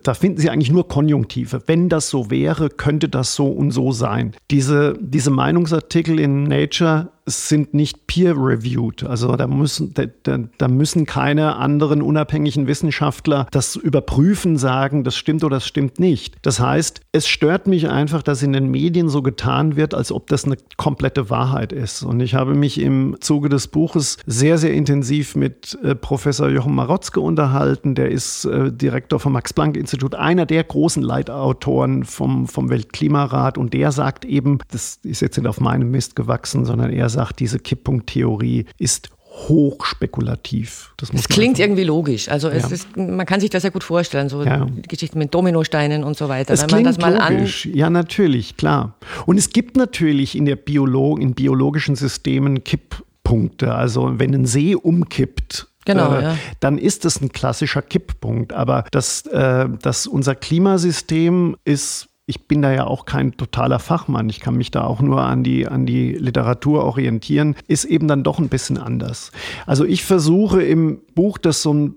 da 0.03 0.13
finden 0.13 0.39
Sie 0.39 0.49
eigentlich 0.49 0.71
nur 0.71 0.87
Konjunktive. 0.87 1.63
Wenn 1.67 1.89
das 1.89 2.09
so 2.09 2.29
wäre, 2.29 2.69
könnte 2.69 3.09
das 3.09 3.35
so 3.35 3.47
und 3.47 3.71
so 3.71 3.91
sein. 3.91 4.33
Diese, 4.51 4.97
diese 4.99 5.31
Meinungsartikel 5.31 6.19
in 6.19 6.43
Nature 6.43 7.09
sind 7.25 7.73
nicht 7.73 8.07
peer-reviewed. 8.07 9.03
Also 9.03 9.35
da 9.35 9.47
müssen, 9.47 9.93
da, 9.93 10.37
da, 10.57 10.67
müssen 10.67 11.05
keine 11.05 11.55
anderen 11.55 12.01
unabhängigen 12.01 12.67
Wissenschaftler 12.67 13.47
das 13.51 13.75
überprüfen, 13.75 14.57
sagen, 14.57 15.03
das 15.03 15.15
stimmt 15.15 15.43
oder 15.43 15.57
das 15.57 15.65
stimmt 15.65 15.99
nicht. 15.99 16.35
Das 16.43 16.59
heißt, 16.59 17.01
es 17.11 17.27
stört 17.27 17.67
mich 17.67 17.89
einfach, 17.89 18.21
dass 18.21 18.43
in 18.43 18.53
den 18.53 18.69
Medien 18.69 19.09
so 19.09 19.21
getan 19.21 19.75
wird, 19.75 19.93
als 19.93 20.11
ob 20.11 20.27
das 20.27 20.45
eine 20.45 20.57
komplette 20.77 21.29
Wahrheit 21.29 21.73
ist. 21.73 22.03
Und 22.03 22.19
ich 22.19 22.35
habe 22.35 22.53
mich 22.53 22.79
im 22.79 23.17
Zuge 23.19 23.49
des 23.49 23.67
Buches 23.67 24.17
sehr, 24.27 24.57
sehr 24.57 24.73
intensiv 24.73 25.35
mit 25.35 25.77
äh, 25.83 25.95
Professor 25.95 26.49
Jochen 26.49 26.75
Marotzke 26.75 27.19
unterhalten. 27.21 27.95
Der 27.95 28.11
ist 28.11 28.45
äh, 28.45 28.71
Direktor 28.71 29.19
vom 29.19 29.33
Max-Planck-Institut, 29.33 30.13
einer 30.13 30.45
der 30.45 30.63
großen 30.63 31.01
Leitautoren 31.01 32.03
vom, 32.03 32.47
vom 32.47 32.69
Weltklimarat. 32.69 33.57
Und 33.57 33.73
der 33.73 33.91
sagt 33.91 34.25
eben, 34.25 34.59
das 34.71 34.99
ist 35.03 35.21
jetzt 35.21 35.37
nicht 35.37 35.47
auf 35.47 35.59
meinem 35.59 35.89
Mist 35.89 36.15
gewachsen, 36.15 36.65
sondern 36.65 36.91
er 36.91 37.09
sagt, 37.15 37.39
diese 37.39 37.59
Kipppunkttheorie 37.59 38.65
ist 38.77 39.09
hochspekulativ. 39.49 40.93
Das, 40.95 41.11
das 41.11 41.27
klingt 41.27 41.59
irgendwie 41.59 41.83
logisch. 41.83 42.29
Also 42.29 42.47
es 42.47 42.63
ja. 42.63 42.69
ist, 42.69 42.95
man 42.95 43.25
kann 43.25 43.41
sich 43.41 43.49
das 43.49 43.63
ja 43.63 43.69
gut 43.69 43.83
vorstellen, 43.83 44.29
so 44.29 44.43
ja. 44.43 44.65
die 44.65 44.83
Geschichte 44.83 45.17
mit 45.17 45.33
Dominosteinen 45.33 46.05
und 46.05 46.15
so 46.15 46.29
weiter. 46.29 46.53
Es 46.53 46.61
Wenn 46.61 46.67
klingt 46.67 46.83
man 46.85 46.93
das 46.93 47.01
mal 47.01 47.33
logisch. 47.33 47.65
ja, 47.65 47.89
natürlich, 47.89 48.55
klar. 48.55 48.95
Und 49.25 49.37
es 49.37 49.49
gibt 49.49 49.75
natürlich 49.75 50.37
in 50.37 50.45
der 50.45 50.55
Biolo 50.55 51.17
in 51.17 51.33
biologischen 51.33 51.97
Systemen 51.97 52.63
Kipp 52.63 53.03
Kipppunkte. 53.25 53.73
Also 53.73 54.19
wenn 54.19 54.33
ein 54.33 54.45
See 54.45 54.75
umkippt, 54.75 55.67
Genau, 55.87 56.15
äh, 56.15 56.23
ja. 56.23 56.37
dann 56.61 56.79
ist 56.79 57.05
es 57.05 57.21
ein 57.21 57.31
klassischer 57.31 57.83
Kipppunkt. 57.83 58.53
Aber 58.53 58.85
das, 58.89 59.23
äh, 59.27 59.67
das 59.83 60.07
unser 60.07 60.33
Klimasystem 60.33 61.55
ist 61.63 62.07
ich 62.27 62.47
bin 62.47 62.61
da 62.61 62.71
ja 62.73 62.87
auch 62.87 63.05
kein 63.05 63.37
totaler 63.37 63.79
Fachmann, 63.79 64.29
ich 64.29 64.39
kann 64.39 64.55
mich 64.55 64.71
da 64.71 64.83
auch 64.83 64.99
nur 64.99 65.21
an 65.21 65.43
die, 65.43 65.67
an 65.67 65.85
die 65.85 66.13
Literatur 66.13 66.83
orientieren, 66.83 67.55
ist 67.67 67.85
eben 67.85 68.07
dann 68.07 68.23
doch 68.23 68.39
ein 68.39 68.49
bisschen 68.49 68.77
anders. 68.77 69.31
Also 69.67 69.85
ich 69.85 70.03
versuche 70.03 70.63
im 70.63 71.01
Buch 71.13 71.37
das 71.37 71.61
so 71.61 71.91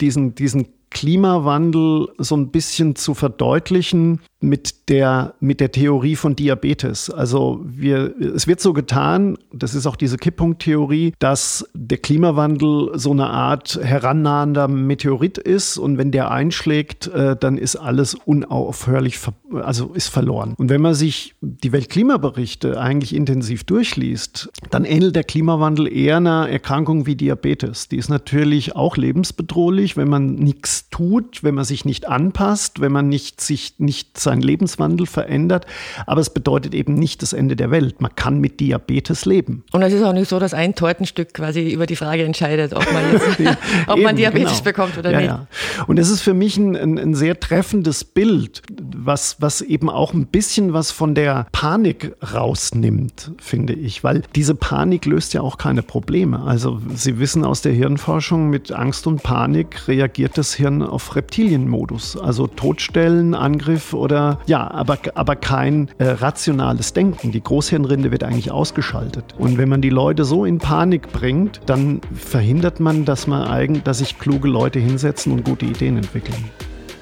diesen, 0.00 0.34
diesen 0.34 0.68
Klimawandel 0.92 2.08
so 2.18 2.36
ein 2.36 2.50
bisschen 2.50 2.96
zu 2.96 3.14
verdeutlichen 3.14 4.20
mit 4.42 4.88
der, 4.88 5.34
mit 5.40 5.60
der 5.60 5.70
Theorie 5.70 6.16
von 6.16 6.36
Diabetes. 6.36 7.10
Also 7.10 7.60
wir, 7.64 8.14
es 8.18 8.46
wird 8.46 8.60
so 8.60 8.72
getan, 8.72 9.38
das 9.52 9.74
ist 9.74 9.86
auch 9.86 9.96
diese 9.96 10.16
Kipppunkttheorie, 10.16 11.14
dass 11.18 11.64
der 11.74 11.98
Klimawandel 11.98 12.90
so 12.94 13.12
eine 13.12 13.28
Art 13.28 13.78
herannahender 13.82 14.68
Meteorit 14.68 15.38
ist 15.38 15.78
und 15.78 15.96
wenn 15.96 16.10
der 16.10 16.30
einschlägt, 16.30 17.06
äh, 17.08 17.36
dann 17.36 17.56
ist 17.56 17.76
alles 17.76 18.14
unaufhörlich, 18.14 19.18
also 19.62 19.92
ist 19.94 20.08
verloren. 20.08 20.54
Und 20.58 20.70
wenn 20.70 20.82
man 20.82 20.94
sich 20.94 21.34
die 21.40 21.72
Weltklimaberichte 21.72 22.80
eigentlich 22.80 23.14
intensiv 23.14 23.64
durchliest, 23.64 24.50
dann 24.70 24.84
ähnelt 24.84 25.14
der 25.14 25.24
Klimawandel 25.24 25.86
eher 25.86 26.16
einer 26.16 26.48
Erkrankung 26.48 27.06
wie 27.06 27.14
Diabetes. 27.14 27.88
Die 27.88 27.96
ist 27.96 28.08
natürlich 28.08 28.74
auch 28.74 28.96
lebensbedrohlich, 28.96 29.96
wenn 29.96 30.08
man 30.08 30.34
nichts 30.34 30.81
tut, 30.90 31.42
wenn 31.42 31.54
man 31.54 31.64
sich 31.64 31.84
nicht 31.84 32.08
anpasst, 32.08 32.80
wenn 32.80 32.92
man 32.92 33.08
nicht 33.08 33.40
sich 33.40 33.74
nicht 33.78 34.18
seinen 34.18 34.42
Lebenswandel 34.42 35.06
verändert. 35.06 35.66
Aber 36.06 36.20
es 36.20 36.30
bedeutet 36.30 36.74
eben 36.74 36.94
nicht 36.94 37.22
das 37.22 37.32
Ende 37.32 37.56
der 37.56 37.70
Welt. 37.70 38.00
Man 38.00 38.14
kann 38.14 38.40
mit 38.40 38.60
Diabetes 38.60 39.24
leben. 39.24 39.64
Und 39.72 39.82
es 39.82 39.92
ist 39.92 40.02
auch 40.02 40.12
nicht 40.12 40.28
so, 40.28 40.38
dass 40.38 40.54
ein 40.54 40.74
Tortenstück 40.74 41.34
quasi 41.34 41.70
über 41.70 41.86
die 41.86 41.96
Frage 41.96 42.24
entscheidet, 42.24 42.74
ob 42.74 42.90
man, 42.92 43.12
jetzt, 43.12 43.26
ob 43.86 43.96
Eben, 43.96 44.02
man 44.04 44.16
Diabetes 44.16 44.50
genau. 44.50 44.64
bekommt 44.64 44.98
oder 44.98 45.10
ja, 45.10 45.18
nicht. 45.18 45.28
Ja. 45.28 45.46
Und 45.86 45.98
es 45.98 46.10
ist 46.10 46.20
für 46.20 46.34
mich 46.34 46.56
ein, 46.56 46.76
ein, 46.76 46.98
ein 46.98 47.14
sehr 47.14 47.38
treffendes 47.38 48.04
Bild, 48.04 48.62
was, 48.94 49.36
was 49.40 49.60
eben 49.60 49.88
auch 49.90 50.12
ein 50.12 50.26
bisschen 50.26 50.72
was 50.72 50.90
von 50.90 51.14
der 51.14 51.46
Panik 51.52 52.14
rausnimmt, 52.34 53.32
finde 53.38 53.72
ich. 53.72 54.04
Weil 54.04 54.22
diese 54.34 54.54
Panik 54.54 55.06
löst 55.06 55.34
ja 55.34 55.40
auch 55.40 55.58
keine 55.58 55.82
Probleme. 55.82 56.42
Also 56.42 56.80
Sie 56.94 57.18
wissen 57.18 57.44
aus 57.44 57.62
der 57.62 57.72
Hirnforschung, 57.72 58.50
mit 58.50 58.72
Angst 58.72 59.06
und 59.06 59.22
Panik 59.22 59.88
reagiert 59.88 60.38
das 60.38 60.54
Hirn 60.54 60.71
auf 60.80 61.14
Reptilienmodus. 61.14 62.16
Also 62.16 62.46
Todstellen, 62.46 63.34
Angriff 63.34 63.92
oder 63.92 64.38
ja, 64.46 64.70
aber, 64.70 64.98
aber 65.14 65.36
kein 65.36 65.90
äh, 65.98 66.06
rationales 66.06 66.92
Denken. 66.92 67.32
Die 67.32 67.42
Großhirnrinde 67.42 68.10
wird 68.10 68.24
eigentlich 68.24 68.50
ausgeschaltet. 68.50 69.34
Und 69.38 69.58
wenn 69.58 69.68
man 69.68 69.82
die 69.82 69.90
Leute 69.90 70.24
so 70.24 70.44
in 70.44 70.58
Panik 70.58 71.12
bringt, 71.12 71.60
dann 71.66 72.00
verhindert 72.14 72.80
man, 72.80 73.04
dass 73.04 73.26
man 73.26 73.42
eigentlich, 73.42 73.82
dass 73.82 73.98
sich 73.98 74.18
kluge 74.18 74.48
Leute 74.48 74.78
hinsetzen 74.78 75.32
und 75.32 75.44
gute 75.44 75.66
Ideen 75.66 75.96
entwickeln. 75.96 76.44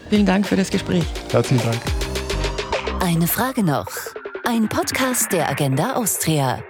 Vielen 0.09 0.27
Dank 0.27 0.47
für 0.47 0.57
das 0.57 0.71
Gespräch. 0.71 1.05
Herzlichen 1.31 1.63
Dank. 1.65 1.81
Eine 3.01 3.27
Frage 3.27 3.63
noch. 3.63 3.87
Ein 4.45 4.69
Podcast 4.69 5.33
der 5.33 5.49
Agenda 5.49 5.95
Austria. 5.95 6.61